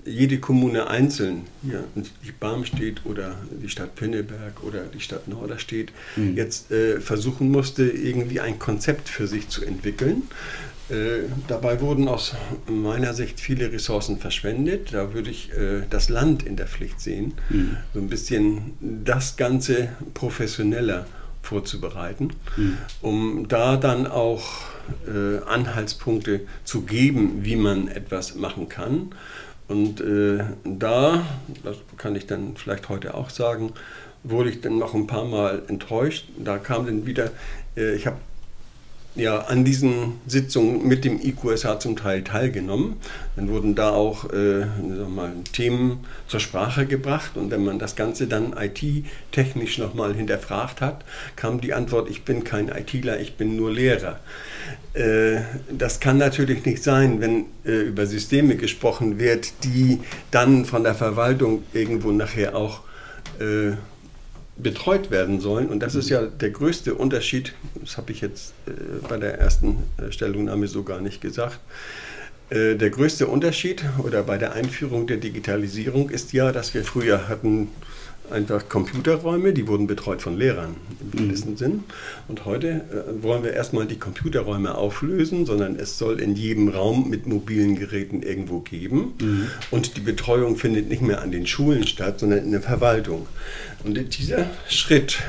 jede 0.05 0.39
Kommune 0.39 0.87
einzeln, 0.87 1.43
hier 1.63 1.83
die 1.95 2.31
Barmstedt 2.31 3.01
oder 3.05 3.35
die 3.51 3.69
Stadt 3.69 3.95
Pinneberg 3.95 4.63
oder 4.63 4.83
die 4.85 4.99
Stadt 4.99 5.27
Norderstedt, 5.27 5.91
mhm. 6.15 6.35
jetzt 6.35 6.71
äh, 6.71 6.99
versuchen 6.99 7.51
musste, 7.51 7.83
irgendwie 7.83 8.39
ein 8.39 8.59
Konzept 8.59 9.09
für 9.09 9.27
sich 9.27 9.49
zu 9.49 9.63
entwickeln. 9.65 10.23
Äh, 10.89 11.27
dabei 11.47 11.81
wurden 11.81 12.07
aus 12.07 12.35
meiner 12.67 13.15
Sicht 13.15 13.39
viele 13.39 13.71
Ressourcen 13.71 14.19
verschwendet. 14.19 14.93
Da 14.93 15.15
würde 15.15 15.31
ich 15.31 15.51
äh, 15.51 15.81
das 15.89 16.09
Land 16.09 16.43
in 16.43 16.55
der 16.55 16.67
Pflicht 16.67 17.01
sehen, 17.01 17.33
mhm. 17.49 17.77
so 17.93 17.99
ein 17.99 18.07
bisschen 18.07 18.73
das 19.03 19.37
Ganze 19.37 19.89
professioneller 20.13 21.07
vorzubereiten, 21.45 22.33
mhm. 22.57 22.77
um 23.01 23.47
da 23.47 23.77
dann 23.77 24.07
auch 24.07 24.43
äh, 25.07 25.43
Anhaltspunkte 25.45 26.41
zu 26.63 26.81
geben, 26.81 27.45
wie 27.45 27.55
man 27.55 27.87
etwas 27.87 28.35
machen 28.35 28.69
kann. 28.69 29.11
Und 29.67 29.99
äh, 30.01 30.43
da, 30.63 31.25
das 31.63 31.77
kann 31.97 32.15
ich 32.15 32.27
dann 32.27 32.55
vielleicht 32.55 32.89
heute 32.89 33.15
auch 33.15 33.29
sagen, 33.29 33.73
wurde 34.23 34.49
ich 34.49 34.61
dann 34.61 34.77
noch 34.77 34.93
ein 34.93 35.07
paar 35.07 35.25
Mal 35.25 35.63
enttäuscht. 35.67 36.27
Da 36.37 36.57
kam 36.57 36.85
dann 36.85 37.05
wieder, 37.05 37.31
äh, 37.75 37.95
ich 37.95 38.05
habe 38.05 38.17
ja 39.15 39.39
an 39.39 39.63
diesen 39.63 40.19
Sitzungen 40.27 40.87
mit 40.87 41.05
dem 41.05 41.19
IQSH 41.21 41.79
zum 41.79 41.95
Teil 41.95 42.23
teilgenommen. 42.23 42.97
Dann 43.35 43.49
wurden 43.49 43.75
da 43.75 43.91
auch 43.91 44.31
äh, 44.31 44.65
mal, 45.07 45.31
Themen 45.53 46.05
zur 46.27 46.39
Sprache 46.39 46.85
gebracht 46.85 47.31
und 47.35 47.51
wenn 47.51 47.63
man 47.63 47.79
das 47.79 47.95
Ganze 47.95 48.27
dann 48.27 48.53
IT-technisch 48.57 49.77
nochmal 49.77 50.13
hinterfragt 50.13 50.81
hat, 50.81 51.05
kam 51.35 51.61
die 51.61 51.73
Antwort, 51.73 52.09
ich 52.09 52.23
bin 52.23 52.43
kein 52.43 52.67
ITler, 52.69 53.19
ich 53.19 53.35
bin 53.35 53.55
nur 53.55 53.71
Lehrer. 53.71 54.19
Äh, 54.93 55.41
das 55.71 55.99
kann 55.99 56.17
natürlich 56.17 56.65
nicht 56.65 56.83
sein, 56.83 57.21
wenn 57.21 57.45
äh, 57.65 57.87
über 57.87 58.05
Systeme 58.05 58.55
gesprochen 58.55 59.19
wird, 59.19 59.63
die 59.63 59.99
dann 60.31 60.65
von 60.65 60.83
der 60.83 60.95
Verwaltung 60.95 61.63
irgendwo 61.73 62.11
nachher 62.11 62.55
auch 62.55 62.81
äh, 63.39 63.75
betreut 64.57 65.11
werden 65.11 65.39
sollen. 65.41 65.67
Und 65.67 65.79
das 65.81 65.95
ist 65.95 66.09
ja 66.09 66.25
der 66.25 66.49
größte 66.51 66.95
Unterschied, 66.95 67.53
das 67.75 67.97
habe 67.97 68.11
ich 68.11 68.21
jetzt 68.21 68.53
bei 69.07 69.17
der 69.17 69.37
ersten 69.39 69.83
Stellungnahme 70.09 70.67
so 70.67 70.83
gar 70.83 71.01
nicht 71.01 71.21
gesagt. 71.21 71.59
Der 72.51 72.89
größte 72.89 73.27
Unterschied 73.27 73.83
oder 74.03 74.21
bei 74.23 74.37
der 74.37 74.53
Einführung 74.53 75.07
der 75.07 75.17
Digitalisierung 75.17 76.09
ist 76.09 76.31
ja, 76.31 76.51
dass 76.51 76.73
wir 76.73 76.83
früher 76.83 77.27
hatten 77.27 77.69
einfach 78.31 78.69
Computerräume, 78.69 79.53
die 79.53 79.67
wurden 79.67 79.87
betreut 79.87 80.21
von 80.21 80.37
Lehrern 80.37 80.75
im 80.99 81.19
mindesten 81.19 81.51
mhm. 81.51 81.57
Sinn. 81.57 81.83
Und 82.27 82.45
heute 82.45 82.67
äh, 82.69 83.23
wollen 83.23 83.43
wir 83.43 83.53
erstmal 83.53 83.85
die 83.85 83.97
Computerräume 83.97 84.75
auflösen, 84.75 85.45
sondern 85.45 85.75
es 85.75 85.97
soll 85.97 86.19
in 86.19 86.35
jedem 86.35 86.69
Raum 86.69 87.09
mit 87.09 87.27
mobilen 87.27 87.75
Geräten 87.75 88.23
irgendwo 88.23 88.59
geben. 88.59 89.13
Mhm. 89.19 89.47
Und 89.71 89.97
die 89.97 90.01
Betreuung 90.01 90.55
findet 90.55 90.89
nicht 90.89 91.01
mehr 91.01 91.21
an 91.21 91.31
den 91.31 91.47
Schulen 91.47 91.85
statt, 91.87 92.19
sondern 92.19 92.39
in 92.39 92.51
der 92.51 92.61
Verwaltung. 92.61 93.27
Und 93.83 94.17
dieser 94.17 94.45
Schritt 94.67 95.19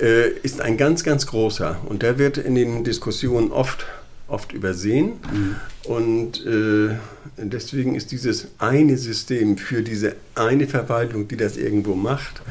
äh, 0.00 0.30
ist 0.42 0.60
ein 0.60 0.76
ganz, 0.76 1.04
ganz 1.04 1.26
großer. 1.26 1.80
Und 1.86 2.02
der 2.02 2.18
wird 2.18 2.38
in 2.38 2.54
den 2.54 2.84
Diskussionen 2.84 3.50
oft 3.50 3.86
oft 4.30 4.52
übersehen. 4.52 5.14
Mhm. 5.32 5.56
Und 5.90 6.46
äh, 6.46 6.94
deswegen 7.36 7.96
ist 7.96 8.12
dieses 8.12 8.46
eine 8.58 8.96
System 8.96 9.58
für 9.58 9.82
diese 9.82 10.14
eine 10.36 10.68
Verwaltung, 10.68 11.26
die 11.26 11.36
das 11.36 11.56
irgendwo 11.56 11.96
macht, 11.96 12.42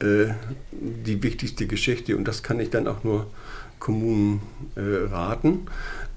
äh, 0.00 0.32
die 0.72 1.22
wichtigste 1.22 1.68
Geschichte. 1.68 2.16
Und 2.16 2.26
das 2.26 2.42
kann 2.42 2.58
ich 2.58 2.70
dann 2.70 2.88
auch 2.88 3.04
nur 3.04 3.28
Kommunen 3.78 4.42
äh, 4.74 4.80
raten. 4.80 5.68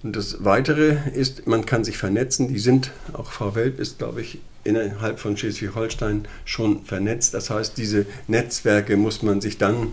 Und 0.02 0.16
das 0.16 0.44
Weitere 0.44 0.98
ist, 1.14 1.46
man 1.46 1.68
kann 1.68 1.84
sich 1.84 2.00
vernetzen. 2.00 2.48
Die 2.48 2.58
sind, 2.58 2.90
auch 3.14 3.32
Frau 3.32 3.54
Welp 3.54 3.80
ist, 3.80 4.00
glaube 4.00 4.22
ich, 4.22 4.40
innerhalb 4.64 5.20
von 5.20 5.38
Schleswig-Holstein 5.38 6.28
schon 6.46 6.84
vernetzt. 6.84 7.36
Das 7.36 7.52
heißt, 7.52 7.78
diese 7.78 8.08
Netzwerke 8.28 8.98
muss 8.98 9.22
man 9.22 9.40
sich 9.40 9.60
dann 9.60 9.84
äh, 9.84 9.90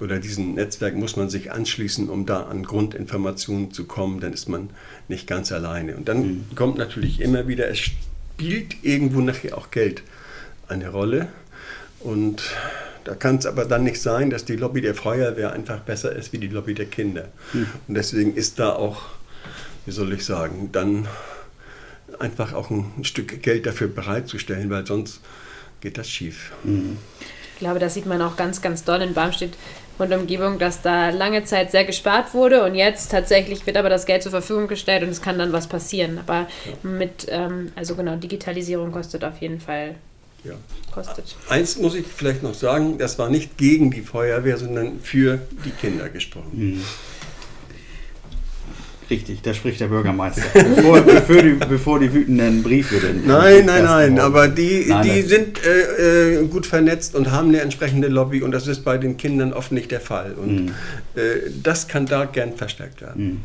oder 0.00 0.18
diesem 0.18 0.54
Netzwerk 0.54 0.94
muss 0.94 1.16
man 1.16 1.28
sich 1.28 1.52
anschließen, 1.52 2.08
um 2.08 2.26
da 2.26 2.44
an 2.44 2.64
Grundinformationen 2.64 3.72
zu 3.72 3.84
kommen, 3.84 4.20
dann 4.20 4.32
ist 4.32 4.48
man 4.48 4.70
nicht 5.08 5.26
ganz 5.26 5.52
alleine. 5.52 5.96
Und 5.96 6.08
dann 6.08 6.26
mhm. 6.26 6.44
kommt 6.54 6.78
natürlich 6.78 7.20
immer 7.20 7.46
wieder, 7.46 7.68
es 7.68 7.78
spielt 7.78 8.76
irgendwo 8.82 9.20
nachher 9.20 9.56
auch 9.56 9.70
Geld 9.70 10.02
eine 10.68 10.88
Rolle. 10.88 11.28
Und 12.00 12.42
da 13.04 13.14
kann 13.14 13.36
es 13.36 13.46
aber 13.46 13.64
dann 13.64 13.84
nicht 13.84 14.00
sein, 14.00 14.30
dass 14.30 14.44
die 14.44 14.56
Lobby 14.56 14.80
der 14.80 14.94
Feuerwehr 14.94 15.52
einfach 15.52 15.80
besser 15.80 16.14
ist 16.14 16.32
wie 16.32 16.38
die 16.38 16.48
Lobby 16.48 16.74
der 16.74 16.86
Kinder. 16.86 17.28
Mhm. 17.52 17.66
Und 17.88 17.94
deswegen 17.94 18.34
ist 18.34 18.58
da 18.58 18.72
auch, 18.72 19.02
wie 19.86 19.92
soll 19.92 20.12
ich 20.12 20.24
sagen, 20.24 20.70
dann 20.72 21.06
einfach 22.18 22.52
auch 22.52 22.70
ein 22.70 23.04
Stück 23.04 23.42
Geld 23.42 23.66
dafür 23.66 23.88
bereitzustellen, 23.88 24.70
weil 24.70 24.86
sonst 24.86 25.20
geht 25.80 25.98
das 25.98 26.08
schief. 26.08 26.52
Mhm. 26.64 26.96
Ich 27.64 27.66
glaube, 27.66 27.80
das 27.80 27.94
sieht 27.94 28.04
man 28.04 28.20
auch 28.20 28.36
ganz, 28.36 28.60
ganz 28.60 28.84
doll 28.84 29.00
in 29.00 29.14
Barmstedt 29.14 29.54
und 29.96 30.12
Umgebung, 30.12 30.58
dass 30.58 30.82
da 30.82 31.08
lange 31.08 31.44
Zeit 31.44 31.70
sehr 31.70 31.86
gespart 31.86 32.34
wurde 32.34 32.62
und 32.62 32.74
jetzt 32.74 33.10
tatsächlich 33.10 33.64
wird 33.64 33.78
aber 33.78 33.88
das 33.88 34.04
Geld 34.04 34.22
zur 34.22 34.32
Verfügung 34.32 34.68
gestellt 34.68 35.02
und 35.02 35.08
es 35.08 35.22
kann 35.22 35.38
dann 35.38 35.50
was 35.54 35.66
passieren. 35.66 36.18
Aber 36.18 36.40
ja. 36.40 36.46
mit, 36.90 37.26
ähm, 37.30 37.72
also 37.74 37.94
genau, 37.94 38.16
Digitalisierung 38.16 38.92
kostet 38.92 39.24
auf 39.24 39.40
jeden 39.40 39.60
Fall. 39.60 39.94
Ja. 40.44 40.52
Kostet. 40.92 41.36
Eins 41.48 41.78
muss 41.78 41.94
ich 41.94 42.04
vielleicht 42.06 42.42
noch 42.42 42.52
sagen, 42.52 42.98
das 42.98 43.18
war 43.18 43.30
nicht 43.30 43.56
gegen 43.56 43.90
die 43.90 44.02
Feuerwehr, 44.02 44.58
sondern 44.58 45.00
für 45.00 45.38
die 45.64 45.70
Kinder 45.70 46.10
gesprochen. 46.10 46.50
Mhm. 46.52 46.84
Richtig, 49.10 49.42
da 49.42 49.52
spricht 49.52 49.80
der 49.80 49.88
Bürgermeister. 49.88 50.42
bevor, 50.54 51.00
bevor, 51.02 51.42
die, 51.42 51.52
bevor 51.52 52.00
die 52.00 52.12
wütenden 52.12 52.62
Briefe 52.62 52.96
denn. 53.00 53.26
Nein, 53.26 53.66
nein, 53.66 53.84
nein, 53.84 54.18
aber 54.18 54.48
die, 54.48 54.86
nein, 54.88 55.02
die 55.02 55.22
sind 55.22 55.60
äh, 55.64 56.40
äh, 56.40 56.46
gut 56.46 56.66
vernetzt 56.66 57.14
und 57.14 57.30
haben 57.30 57.48
eine 57.48 57.60
entsprechende 57.60 58.08
Lobby 58.08 58.42
und 58.42 58.52
das 58.52 58.66
ist 58.66 58.84
bei 58.84 58.96
den 58.96 59.16
Kindern 59.16 59.52
oft 59.52 59.72
nicht 59.72 59.90
der 59.90 60.00
Fall. 60.00 60.32
Und 60.34 60.66
mhm. 60.66 60.68
äh, 61.16 61.50
das 61.62 61.88
kann 61.88 62.06
da 62.06 62.24
gern 62.24 62.54
verstärkt 62.54 63.02
werden. 63.02 63.42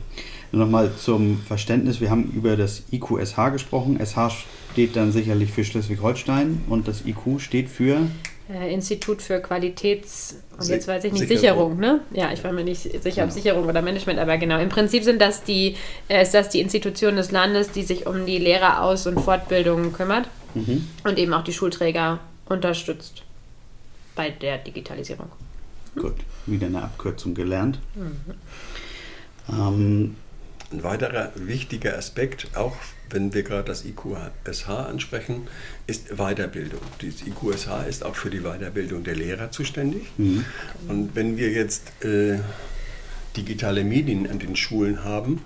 Mhm. 0.52 0.60
Nochmal 0.60 0.91
zum 0.98 1.41
Verständnis: 1.48 2.02
Wir 2.02 2.10
haben 2.10 2.32
über 2.36 2.56
das 2.56 2.84
IQSH 2.91 3.52
gesprochen. 3.52 4.00
SH 4.04 4.45
steht 4.72 4.95
dann 4.95 5.12
sicherlich 5.12 5.52
für 5.52 5.63
Schleswig-Holstein 5.63 6.62
und 6.69 6.88
das 6.88 7.06
IQ 7.06 7.39
steht 7.39 7.69
für 7.69 8.08
äh, 8.52 8.74
Institut 8.74 9.22
für 9.22 9.36
Qualitäts- 9.36 10.36
und 10.60 10.67
jetzt 10.67 10.88
weiß 10.88 11.04
ich 11.04 11.13
nicht, 11.13 11.28
Sicherung. 11.28 11.78
Sicherung, 11.78 11.80
ne? 11.80 12.02
Ja, 12.12 12.32
ich 12.32 12.43
war 12.43 12.52
mir 12.52 12.63
nicht 12.63 12.82
sicher, 12.82 13.00
genau. 13.02 13.26
ob 13.26 13.32
Sicherung 13.32 13.65
oder 13.67 13.82
Management, 13.82 14.19
aber 14.19 14.38
genau. 14.38 14.60
Im 14.60 14.69
Prinzip 14.69 15.04
sind 15.04 15.22
das 15.22 15.43
die, 15.43 15.76
äh, 16.08 16.22
ist 16.22 16.34
das 16.34 16.50
die 16.50 16.60
Institution 16.60 17.15
des 17.15 17.32
Landes, 17.32 17.72
die 17.72 17.84
sich 17.84 18.06
um 18.06 18.26
die 18.26 18.38
Lehreraus- 18.38 19.08
und 19.08 19.19
Fortbildung 19.19 19.93
kümmert 19.93 20.28
mhm. 20.54 20.88
und 21.04 21.17
eben 21.17 21.34
auch 21.34 21.43
die 21.43 21.54
Schulträger 21.54 22.19
unterstützt 22.48 23.24
bei 24.15 24.30
der 24.30 24.58
Digitalisierung. 24.58 25.28
Hm? 25.95 26.02
Gut, 26.02 26.15
wieder 26.45 26.67
eine 26.67 26.84
Abkürzung 26.84 27.34
gelernt. 27.34 27.80
Mhm. 27.95 28.34
Ähm, 29.52 30.15
ein 30.71 30.84
weiterer 30.84 31.32
wichtiger 31.36 31.97
Aspekt, 31.97 32.47
auch 32.55 32.75
wenn 33.10 33.34
wir 33.34 33.43
gerade 33.43 33.63
das 33.63 33.86
IQSH 33.86 34.69
ansprechen, 34.69 35.47
ist 35.88 36.17
Weiterbildung. 36.17 36.82
Das 36.99 37.25
IQSH 37.25 37.88
ist 37.88 38.03
auch 38.03 38.15
für 38.15 38.29
die 38.29 38.41
Weiterbildung 38.41 39.03
der 39.03 39.15
Lehrer 39.15 39.51
zuständig. 39.51 40.03
Mhm. 40.17 40.45
Und 40.88 41.15
wenn 41.15 41.38
wir 41.38 41.49
jetzt 41.49 42.03
äh, 42.03 42.39
digitale 43.36 43.84
Medien 43.84 44.29
an 44.29 44.39
den 44.39 44.55
Schulen 44.55 45.03
haben, 45.03 45.41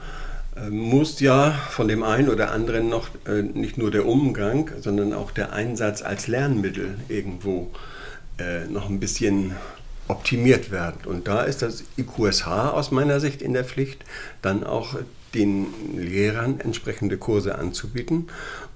äh, 0.56 0.70
muss 0.70 1.20
ja 1.20 1.52
von 1.52 1.88
dem 1.88 2.04
einen 2.04 2.30
oder 2.30 2.52
anderen 2.52 2.90
noch 2.90 3.08
äh, 3.26 3.42
nicht 3.42 3.78
nur 3.78 3.92
der 3.92 4.06
Umgang, 4.06 4.72
sondern 4.80 5.14
auch 5.14 5.32
der 5.32 5.54
Einsatz 5.54 6.02
als 6.02 6.28
Lernmittel 6.28 6.96
irgendwo 7.08 7.72
äh, 8.40 8.66
noch 8.66 8.90
ein 8.90 9.00
bisschen 9.00 9.56
optimiert 10.08 10.72
werden. 10.72 11.06
Und 11.06 11.28
da 11.28 11.44
ist 11.44 11.62
das 11.62 11.84
IQSH 11.98 12.48
aus 12.48 12.92
meiner 12.92 13.20
Sicht 13.20 13.42
in 13.42 13.54
der 13.54 13.64
Pflicht, 13.64 14.04
dann 14.42 14.64
auch 14.64 14.96
den 15.34 15.68
Lehrern 15.98 16.60
entsprechende 16.60 17.18
Kurse 17.18 17.56
anzubieten, 17.56 18.28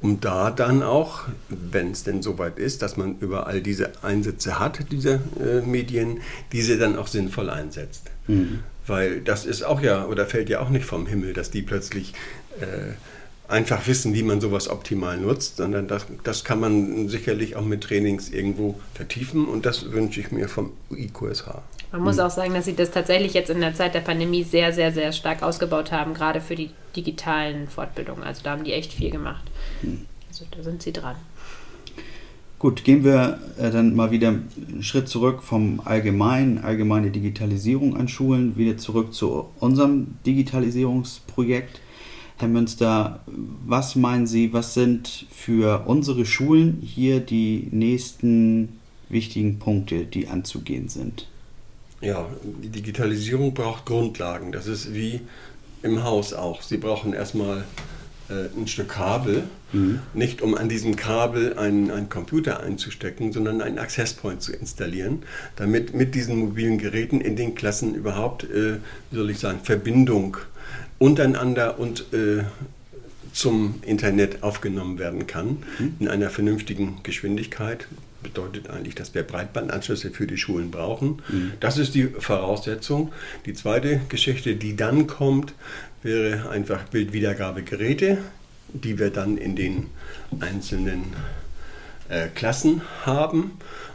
um 0.02 0.20
da 0.20 0.52
dann 0.52 0.82
auch, 0.84 1.22
wenn 1.50 1.92
es 1.92 2.04
denn 2.04 2.22
soweit 2.22 2.58
ist, 2.58 2.82
dass 2.82 2.98
man 2.98 3.18
überall 3.20 3.62
diese 3.62 4.04
Einsätze 4.04 4.60
hat, 4.60 4.92
diese 4.92 5.20
äh, 5.40 5.62
Medien, 5.62 6.22
diese 6.52 6.78
dann 6.78 6.98
auch 6.98 7.08
sinnvoll 7.08 7.50
einsetzt. 7.50 8.10
Mhm. 8.28 8.60
Weil 8.86 9.22
das 9.22 9.46
ist 9.46 9.64
auch 9.64 9.82
ja, 9.82 10.06
oder 10.06 10.26
fällt 10.26 10.50
ja 10.50 10.60
auch 10.62 10.70
nicht 10.70 10.86
vom 10.86 11.08
Himmel, 11.08 11.34
dass 11.34 11.52
die 11.52 11.62
plötzlich 11.62 12.14
äh, 12.60 12.94
einfach 13.48 13.88
wissen, 13.88 14.14
wie 14.14 14.24
man 14.24 14.42
sowas 14.42 14.70
optimal 14.70 15.18
nutzt, 15.18 15.58
sondern 15.58 15.88
das, 15.88 16.06
das 16.24 16.44
kann 16.44 16.60
man 16.60 17.08
sicherlich 17.08 17.56
auch 17.56 17.66
mit 17.66 17.82
Trainings 17.84 18.30
irgendwo 18.30 18.80
vertiefen 18.94 19.46
und 19.46 19.66
das 19.66 19.92
wünsche 19.92 20.20
ich 20.20 20.32
mir 20.32 20.50
vom 20.50 20.74
IQSH. 20.92 21.46
Man 21.92 22.02
muss 22.02 22.20
auch 22.20 22.30
sagen, 22.30 22.54
dass 22.54 22.66
sie 22.66 22.76
das 22.76 22.92
tatsächlich 22.92 23.34
jetzt 23.34 23.50
in 23.50 23.62
der 23.62 23.74
Zeit 23.74 23.94
der 23.94 24.02
Pandemie 24.02 24.44
sehr, 24.44 24.74
sehr, 24.74 24.92
sehr 24.92 25.14
stark 25.14 25.42
ausgebaut 25.42 25.92
haben, 25.92 26.14
gerade 26.14 26.42
für 26.42 26.56
die 26.56 26.72
digitalen 26.96 27.70
Fortbildungen. 27.70 28.24
Also 28.24 28.42
da 28.44 28.52
haben 28.52 28.66
die 28.66 28.74
echt 28.74 28.92
viel 28.92 29.10
gemacht. 29.10 29.44
Also 30.28 30.46
da 30.52 30.64
sind 30.64 30.84
sie 30.84 30.92
dran. 30.92 31.16
Gut, 32.60 32.84
gehen 32.84 33.04
wir 33.04 33.40
äh, 33.60 33.70
dann 33.70 33.96
mal 33.96 34.10
wieder 34.10 34.30
einen 34.30 34.82
Schritt 34.82 35.08
zurück 35.08 35.44
vom 35.44 35.80
allgemeinen, 35.86 36.58
allgemeine 36.58 37.12
Digitalisierung 37.12 37.96
an 37.96 38.08
Schulen, 38.08 38.58
wieder 38.58 38.78
zurück 38.78 39.14
zu 39.14 39.50
unserem 39.60 40.18
Digitalisierungsprojekt. 40.26 41.80
Herr 42.40 42.48
Münster, 42.48 43.22
was 43.26 43.96
meinen 43.96 44.28
Sie, 44.28 44.54
was 44.54 44.76
sind 44.76 45.26
für 45.32 45.86
unsere 45.88 46.26
Schulen 46.26 46.82
hier 46.84 47.20
die 47.20 47.68
nächsten 47.72 48.78
wichtigen 49.10 49.58
Punkte, 49.58 50.06
die 50.06 50.28
anzugehen 50.28 50.88
sind? 50.88 51.28
Ja, 52.00 52.28
die 52.62 52.70
Digitalisierung 52.70 53.56
braucht 53.56 53.86
Grundlagen. 53.86 54.52
Das 54.52 54.68
ist 54.68 54.94
wie 54.94 55.22
im 55.82 56.04
Haus 56.04 56.34
auch. 56.34 56.62
Sie 56.62 56.78
brauchen 56.78 57.14
erstmal 57.14 57.64
äh, 58.30 58.56
ein 58.56 58.68
Stück 58.68 58.90
Kabel, 58.90 59.46
mhm. 59.74 60.00
nicht 60.14 60.44
um 60.44 60.54
an 60.56 60.70
diesem 60.70 60.96
Kabel 60.96 61.58
einen, 61.58 61.90
einen 61.90 62.10
Computer 62.10 62.60
einzustecken, 62.60 63.32
sondern 63.32 63.62
einen 63.62 63.80
Access 63.80 64.14
Point 64.14 64.44
zu 64.44 64.54
installieren, 64.54 65.24
damit 65.56 65.96
mit 65.96 66.14
diesen 66.14 66.38
mobilen 66.38 66.78
Geräten 66.78 67.20
in 67.20 67.36
den 67.36 67.56
Klassen 67.56 67.96
überhaupt, 67.96 68.44
äh, 68.44 68.78
wie 69.10 69.16
soll 69.16 69.32
ich 69.32 69.40
sagen, 69.40 69.60
Verbindung 69.64 70.38
untereinander 71.00 71.80
und 71.80 72.14
äh, 72.14 72.44
zum 73.34 73.76
Internet 73.84 74.42
aufgenommen 74.42 74.98
werden 74.98 75.28
kann 75.28 75.64
mhm. 75.80 75.96
in 76.00 76.08
einer 76.08 76.30
vernünftigen 76.30 76.98
Geschwindigkeit. 77.04 77.88
Bedeutet 78.24 78.70
eigentlich, 78.70 78.96
dass 78.96 79.14
wir 79.14 79.22
Breitbandanschlüsse 79.22 80.10
für 80.10 80.26
die 80.26 80.38
Schulen 80.38 80.72
brauchen. 80.72 81.22
Mhm. 81.30 81.52
Das 81.60 81.78
ist 81.78 81.94
die 81.94 82.06
Voraussetzung. 82.06 83.12
Die 83.46 83.54
zweite 83.54 84.02
Geschichte, 84.10 84.56
die 84.56 84.76
dann 84.76 85.06
kommt, 85.06 85.54
wäre 86.02 86.50
einfach 86.50 86.84
Bildwiedergabegeräte, 86.86 88.18
die 88.74 88.98
wir 88.98 89.12
dann 89.12 89.38
in 89.38 89.56
den 89.56 89.88
einzelnen 90.40 91.04
äh, 92.10 92.28
Klassen 92.34 92.82
haben. 93.06 93.52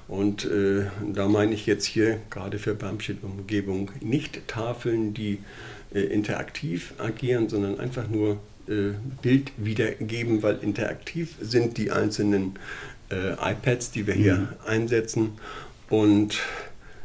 Und 0.07 0.45
äh, 0.45 0.85
da 1.13 1.27
meine 1.27 1.55
ich 1.55 1.67
jetzt 1.67 1.85
hier 1.85 2.21
gerade 2.31 2.59
für 2.59 2.75
Barmstedt-Umgebung 2.75 3.91
nicht 4.01 4.47
Tafeln, 4.47 5.15
die 5.15 5.39
äh, 5.95 6.01
interaktiv 6.01 6.95
agieren, 6.99 7.49
sondern 7.49 7.79
einfach 7.81 8.09
nur 8.09 8.39
äh, 8.69 8.93
Bild 9.23 9.53
wiedergeben, 9.57 10.43
weil 10.43 10.59
interaktiv 10.59 11.35
sind 11.41 11.79
die 11.79 11.91
einzelnen 11.91 12.59
äh, 13.11 13.33
iPads, 13.33 13.91
die 13.91 14.07
wir 14.07 14.15
hier 14.15 14.37
mhm. 14.37 14.49
einsetzen. 14.67 15.33
Und 15.89 16.41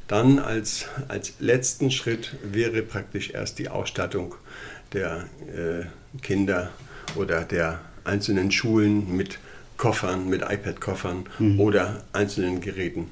dann 0.07 0.39
als, 0.39 0.85
als 1.07 1.33
letzten 1.39 1.91
Schritt 1.91 2.35
wäre 2.43 2.81
praktisch 2.81 3.31
erst 3.31 3.59
die 3.59 3.69
Ausstattung 3.69 4.35
der 4.93 5.25
äh, 5.47 5.85
Kinder 6.21 6.71
oder 7.15 7.43
der 7.43 7.81
einzelnen 8.03 8.51
Schulen 8.51 9.15
mit 9.15 9.39
Koffern, 9.75 10.29
mit 10.29 10.41
iPad-Koffern 10.41 11.25
mhm. 11.39 11.59
oder 11.59 12.03
einzelnen 12.13 12.61
Geräten 12.61 13.11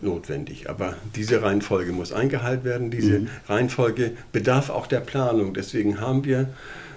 notwendig. 0.00 0.68
Aber 0.68 0.96
diese 1.14 1.42
Reihenfolge 1.42 1.92
muss 1.92 2.12
eingehalten 2.12 2.64
werden. 2.64 2.90
Diese 2.90 3.20
mhm. 3.20 3.28
Reihenfolge 3.48 4.12
bedarf 4.32 4.70
auch 4.70 4.86
der 4.86 5.00
Planung. 5.00 5.54
Deswegen 5.54 6.00
haben 6.00 6.24
wir 6.24 6.48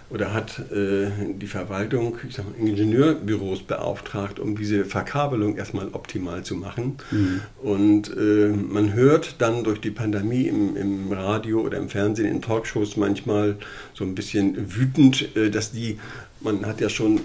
oder 0.10 0.34
hat 0.34 0.60
äh, 0.71 1.08
die 1.34 1.47
Verwaltung 1.47 2.17
mal, 2.30 2.45
Ingenieurbüros 2.60 3.63
beauftragt, 3.63 4.39
um 4.39 4.56
diese 4.56 4.86
Verkabelung 4.86 5.58
erstmal 5.58 5.88
optimal 5.93 6.43
zu 6.43 6.56
machen. 6.56 6.97
Mhm. 7.12 7.41
Und 7.62 8.15
äh, 8.15 8.49
man 8.49 8.93
hört 8.93 9.36
dann 9.39 9.63
durch 9.63 9.82
die 9.82 9.91
Pandemie 9.91 10.43
im, 10.43 10.78
im, 10.78 11.12
Radio 11.12 11.62
oder 11.62 11.78
im 11.78 11.89
Fernsehen, 11.89 12.28
in 12.28 12.41
Talkshows 12.41 12.97
manchmal 12.97 13.58
so 13.93 14.04
ein 14.04 14.13
bisschen 14.13 14.75
wütend, 14.75 15.36
äh, 15.36 15.49
dass 15.49 15.71
die, 15.71 15.97
man 16.39 16.65
hat 16.67 16.82
ja 16.82 16.89
schon 16.89 17.19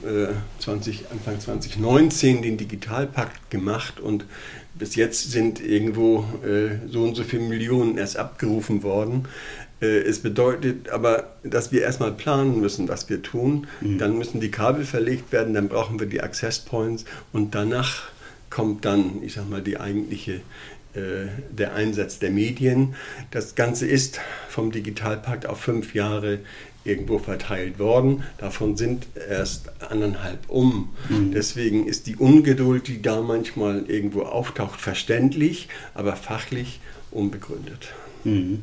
20, 0.60 1.02
äh, 1.02 1.04
Anfang 1.12 1.38
2019 1.38 2.40
den 2.40 2.56
Digitalpakt 2.56 3.50
gemacht 3.50 4.00
und 4.00 4.24
bis 4.74 4.94
jetzt 4.94 5.30
sind 5.30 5.60
irgendwo 5.64 6.24
äh, 6.44 6.88
so 6.88 7.02
und 7.02 7.14
so 7.14 7.24
viele 7.24 7.42
Millionen 7.42 7.98
erst 7.98 8.16
abgerufen 8.16 8.82
worden. 8.82 9.26
Äh, 9.80 10.00
es 10.00 10.20
bedeutet 10.20 10.88
aber, 10.90 11.36
dass 11.42 11.72
wir 11.72 11.82
erstmal 11.82 12.12
planen 12.12 12.60
müssen, 12.60 12.88
was 12.88 13.08
wir 13.08 13.22
tun. 13.22 13.66
Mhm. 13.80 13.98
Dann 13.98 14.18
müssen 14.18 14.40
die 14.40 14.50
Kabel 14.50 14.84
verlegt 14.84 15.32
werden, 15.32 15.54
dann 15.54 15.68
brauchen 15.68 15.98
wir 15.98 16.06
die 16.06 16.20
Access 16.20 16.60
Points 16.60 17.04
und 17.32 17.54
danach 17.54 18.08
kommt 18.48 18.84
dann, 18.84 19.22
ich 19.22 19.34
sag 19.34 19.48
mal, 19.48 19.62
die 19.62 19.78
eigentliche 19.78 20.40
äh, 20.94 21.28
der 21.50 21.74
Einsatz 21.74 22.18
der 22.18 22.30
Medien. 22.30 22.94
Das 23.30 23.54
Ganze 23.54 23.86
ist 23.86 24.20
vom 24.48 24.72
Digitalpakt 24.72 25.46
auf 25.46 25.60
fünf 25.60 25.94
Jahre 25.94 26.40
irgendwo 26.84 27.18
verteilt 27.18 27.78
worden. 27.78 28.22
Davon 28.38 28.76
sind 28.76 29.06
erst 29.28 29.70
anderthalb 29.82 30.48
um. 30.48 30.90
Mhm. 31.08 31.32
Deswegen 31.32 31.86
ist 31.86 32.06
die 32.06 32.16
Ungeduld, 32.16 32.88
die 32.88 33.02
da 33.02 33.20
manchmal 33.20 33.84
irgendwo 33.88 34.22
auftaucht, 34.22 34.80
verständlich, 34.80 35.68
aber 35.94 36.16
fachlich 36.16 36.80
unbegründet. 37.10 37.88
Mhm 38.24 38.62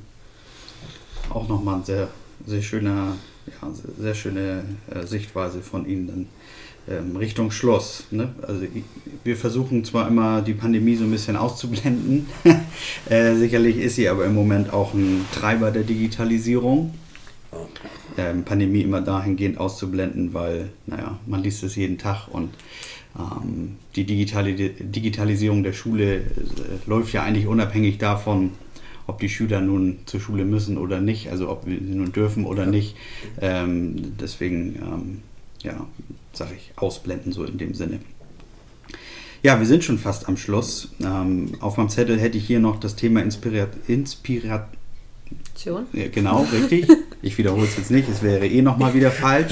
auch 1.29 1.47
nochmal 1.47 1.75
ein 1.75 1.83
sehr, 1.83 2.07
sehr 2.45 2.61
schöner, 2.61 3.15
ja, 3.47 3.69
sehr 3.99 4.15
schöne 4.15 4.63
äh, 4.93 5.05
Sichtweise 5.05 5.61
von 5.61 5.87
Ihnen 5.87 6.07
dann 6.07 6.27
ähm, 6.89 7.15
Richtung 7.15 7.51
Schluss. 7.51 8.05
Ne? 8.11 8.33
Also 8.41 8.63
wir 9.23 9.37
versuchen 9.37 9.83
zwar 9.83 10.07
immer 10.07 10.41
die 10.41 10.53
Pandemie 10.53 10.95
so 10.95 11.03
ein 11.03 11.11
bisschen 11.11 11.35
auszublenden, 11.35 12.27
äh, 13.09 13.35
sicherlich 13.35 13.77
ist 13.77 13.95
sie 13.95 14.07
aber 14.07 14.25
im 14.25 14.35
Moment 14.35 14.71
auch 14.71 14.93
ein 14.93 15.25
Treiber 15.33 15.71
der 15.71 15.83
Digitalisierung. 15.83 16.93
Ähm, 18.17 18.43
Pandemie 18.43 18.81
immer 18.81 19.01
dahingehend 19.01 19.59
auszublenden, 19.59 20.33
weil, 20.33 20.69
naja, 20.87 21.19
man 21.27 21.43
liest 21.43 21.63
es 21.63 21.75
jeden 21.75 21.97
Tag 21.97 22.27
und 22.27 22.49
ähm, 23.17 23.77
die 23.95 24.05
Digitali 24.05 24.73
Digitalisierung 24.79 25.63
der 25.63 25.73
Schule 25.73 26.17
äh, 26.17 26.23
läuft 26.87 27.13
ja 27.13 27.23
eigentlich 27.23 27.47
unabhängig 27.47 27.99
davon, 27.99 28.51
ob 29.05 29.19
die 29.19 29.29
Schüler 29.29 29.61
nun 29.61 29.99
zur 30.05 30.19
Schule 30.19 30.45
müssen 30.45 30.77
oder 30.77 30.99
nicht, 30.99 31.29
also 31.29 31.49
ob 31.49 31.65
wir 31.67 31.77
sie 31.77 31.95
nun 31.95 32.11
dürfen 32.11 32.45
oder 32.45 32.63
ja. 32.63 32.69
nicht. 32.69 32.95
Ähm, 33.39 34.13
deswegen, 34.19 34.75
ähm, 34.75 35.19
ja, 35.61 35.85
sage 36.33 36.51
ich, 36.57 36.71
ausblenden 36.75 37.31
so 37.31 37.43
in 37.43 37.57
dem 37.57 37.73
Sinne. 37.73 37.99
Ja, 39.43 39.59
wir 39.59 39.67
sind 39.67 39.83
schon 39.83 39.97
fast 39.99 40.27
am 40.27 40.37
Schluss. 40.37 40.89
Ähm, 41.01 41.51
auf 41.59 41.77
meinem 41.77 41.89
Zettel 41.89 42.19
hätte 42.19 42.37
ich 42.37 42.47
hier 42.47 42.59
noch 42.59 42.79
das 42.79 42.95
Thema 42.95 43.21
Inspirat 43.21 44.67
Inspiration. 45.57 45.87
Ja, 45.93 46.07
genau, 46.09 46.47
richtig. 46.51 46.87
Ich 47.23 47.35
wiederhole 47.39 47.63
es 47.63 47.75
jetzt 47.75 47.89
nicht, 47.89 48.07
es 48.07 48.21
wäre 48.21 48.45
eh 48.45 48.61
nochmal 48.61 48.93
wieder 48.93 49.09
falsch. 49.09 49.51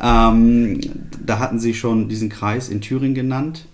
Ähm, 0.00 0.80
da 1.22 1.38
hatten 1.38 1.58
Sie 1.58 1.74
schon 1.74 2.08
diesen 2.08 2.30
Kreis 2.30 2.70
in 2.70 2.80
Thüringen 2.80 3.14
genannt. 3.14 3.66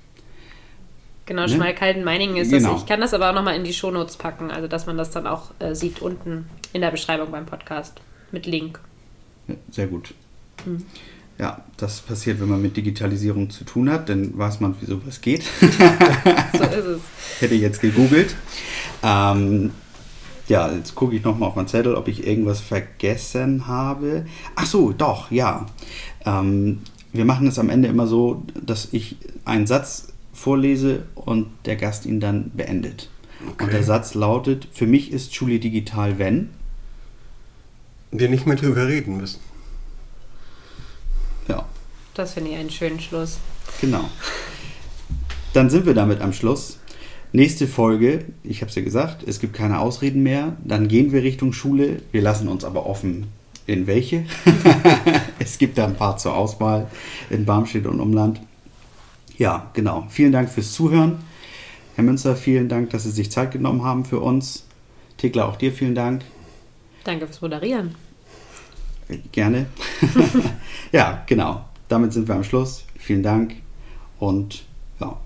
Genau, 1.24 1.42
ne? 1.42 1.48
Schmalkalden-Meiningen 1.48 2.36
ist 2.36 2.50
genau. 2.50 2.72
das. 2.72 2.82
Ich 2.82 2.88
kann 2.88 3.00
das 3.00 3.14
aber 3.14 3.30
auch 3.30 3.34
nochmal 3.34 3.54
in 3.54 3.62
die 3.62 3.72
Shownotes 3.72 4.16
packen, 4.16 4.50
also 4.50 4.66
dass 4.66 4.86
man 4.86 4.98
das 4.98 5.12
dann 5.12 5.28
auch 5.28 5.52
äh, 5.60 5.76
sieht 5.76 6.02
unten 6.02 6.46
in 6.72 6.80
der 6.80 6.90
Beschreibung 6.90 7.30
beim 7.30 7.46
Podcast 7.46 8.00
mit 8.32 8.44
Link. 8.46 8.80
Ja, 9.46 9.54
sehr 9.70 9.86
gut. 9.86 10.14
Mhm. 10.66 10.84
Ja, 11.38 11.64
das 11.76 12.00
passiert, 12.00 12.40
wenn 12.40 12.48
man 12.48 12.60
mit 12.60 12.76
Digitalisierung 12.76 13.50
zu 13.50 13.62
tun 13.62 13.88
hat, 13.88 14.08
dann 14.08 14.36
weiß 14.36 14.58
man, 14.58 14.74
wie 14.80 14.86
sowas 14.86 15.20
geht. 15.20 15.44
so 15.60 16.64
ist 16.64 16.86
es. 16.86 17.00
Hätte 17.38 17.54
ich 17.54 17.60
jetzt 17.60 17.80
gegoogelt. 17.80 18.34
Ähm, 19.04 19.70
ja, 20.52 20.70
jetzt 20.70 20.94
gucke 20.94 21.16
ich 21.16 21.24
nochmal 21.24 21.48
auf 21.48 21.56
meinen 21.56 21.68
Zettel, 21.68 21.94
ob 21.94 22.08
ich 22.08 22.26
irgendwas 22.26 22.60
vergessen 22.60 23.66
habe. 23.66 24.26
Ach 24.54 24.66
so, 24.66 24.92
doch, 24.92 25.30
ja. 25.30 25.66
Ähm, 26.26 26.82
wir 27.12 27.24
machen 27.24 27.46
es 27.46 27.58
am 27.58 27.70
Ende 27.70 27.88
immer 27.88 28.06
so, 28.06 28.42
dass 28.60 28.88
ich 28.92 29.16
einen 29.46 29.66
Satz 29.66 30.08
vorlese 30.34 31.04
und 31.14 31.46
der 31.64 31.76
Gast 31.76 32.04
ihn 32.04 32.20
dann 32.20 32.50
beendet. 32.54 33.08
Okay. 33.48 33.64
Und 33.64 33.72
der 33.72 33.82
Satz 33.82 34.12
lautet, 34.12 34.68
für 34.72 34.86
mich 34.86 35.10
ist 35.10 35.34
Schule 35.34 35.58
digital, 35.58 36.18
wenn 36.18 36.50
wir 38.10 38.28
nicht 38.28 38.46
mehr 38.46 38.56
drüber 38.56 38.86
reden 38.86 39.16
müssen. 39.16 39.40
Das 42.14 42.34
finde 42.34 42.50
ich 42.50 42.56
einen 42.56 42.70
schönen 42.70 43.00
Schluss. 43.00 43.38
Genau. 43.80 44.04
Dann 45.54 45.70
sind 45.70 45.86
wir 45.86 45.94
damit 45.94 46.20
am 46.20 46.32
Schluss. 46.32 46.78
Nächste 47.34 47.66
Folge, 47.66 48.26
ich 48.44 48.60
habe 48.60 48.68
es 48.68 48.74
ja 48.74 48.82
gesagt, 48.82 49.26
es 49.26 49.40
gibt 49.40 49.54
keine 49.54 49.80
Ausreden 49.80 50.22
mehr. 50.22 50.54
Dann 50.62 50.86
gehen 50.88 51.12
wir 51.12 51.22
Richtung 51.22 51.54
Schule. 51.54 52.02
Wir 52.12 52.20
lassen 52.20 52.46
uns 52.46 52.62
aber 52.62 52.84
offen, 52.84 53.28
in 53.66 53.86
welche. 53.86 54.26
es 55.38 55.56
gibt 55.56 55.78
da 55.78 55.86
ein 55.86 55.96
paar 55.96 56.18
zur 56.18 56.36
Auswahl 56.36 56.88
in 57.30 57.46
Barmstedt 57.46 57.86
und 57.86 58.00
Umland. 58.00 58.42
Ja, 59.38 59.70
genau. 59.72 60.06
Vielen 60.10 60.32
Dank 60.32 60.50
fürs 60.50 60.72
Zuhören. 60.72 61.20
Herr 61.94 62.04
Münzer, 62.04 62.36
vielen 62.36 62.68
Dank, 62.68 62.90
dass 62.90 63.04
Sie 63.04 63.10
sich 63.10 63.30
Zeit 63.30 63.50
genommen 63.50 63.82
haben 63.82 64.04
für 64.04 64.20
uns. 64.20 64.66
Thekla, 65.16 65.46
auch 65.46 65.56
dir 65.56 65.72
vielen 65.72 65.94
Dank. 65.94 66.22
Danke 67.04 67.26
fürs 67.26 67.40
Moderieren. 67.40 67.94
Gerne. 69.32 69.66
ja, 70.92 71.22
genau. 71.26 71.64
Damit 71.88 72.12
sind 72.12 72.28
wir 72.28 72.34
am 72.34 72.44
Schluss. 72.44 72.84
Vielen 72.98 73.22
Dank 73.22 73.54
und 74.18 74.64
ja, 75.00 75.18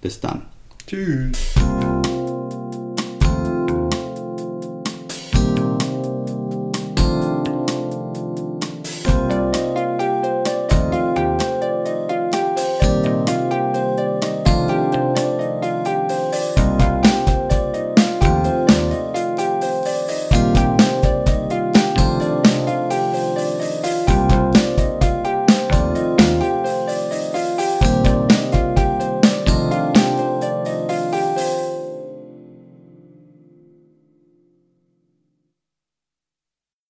bis 0.00 0.20
dann. 0.20 0.51
Tschüss. 0.92 1.61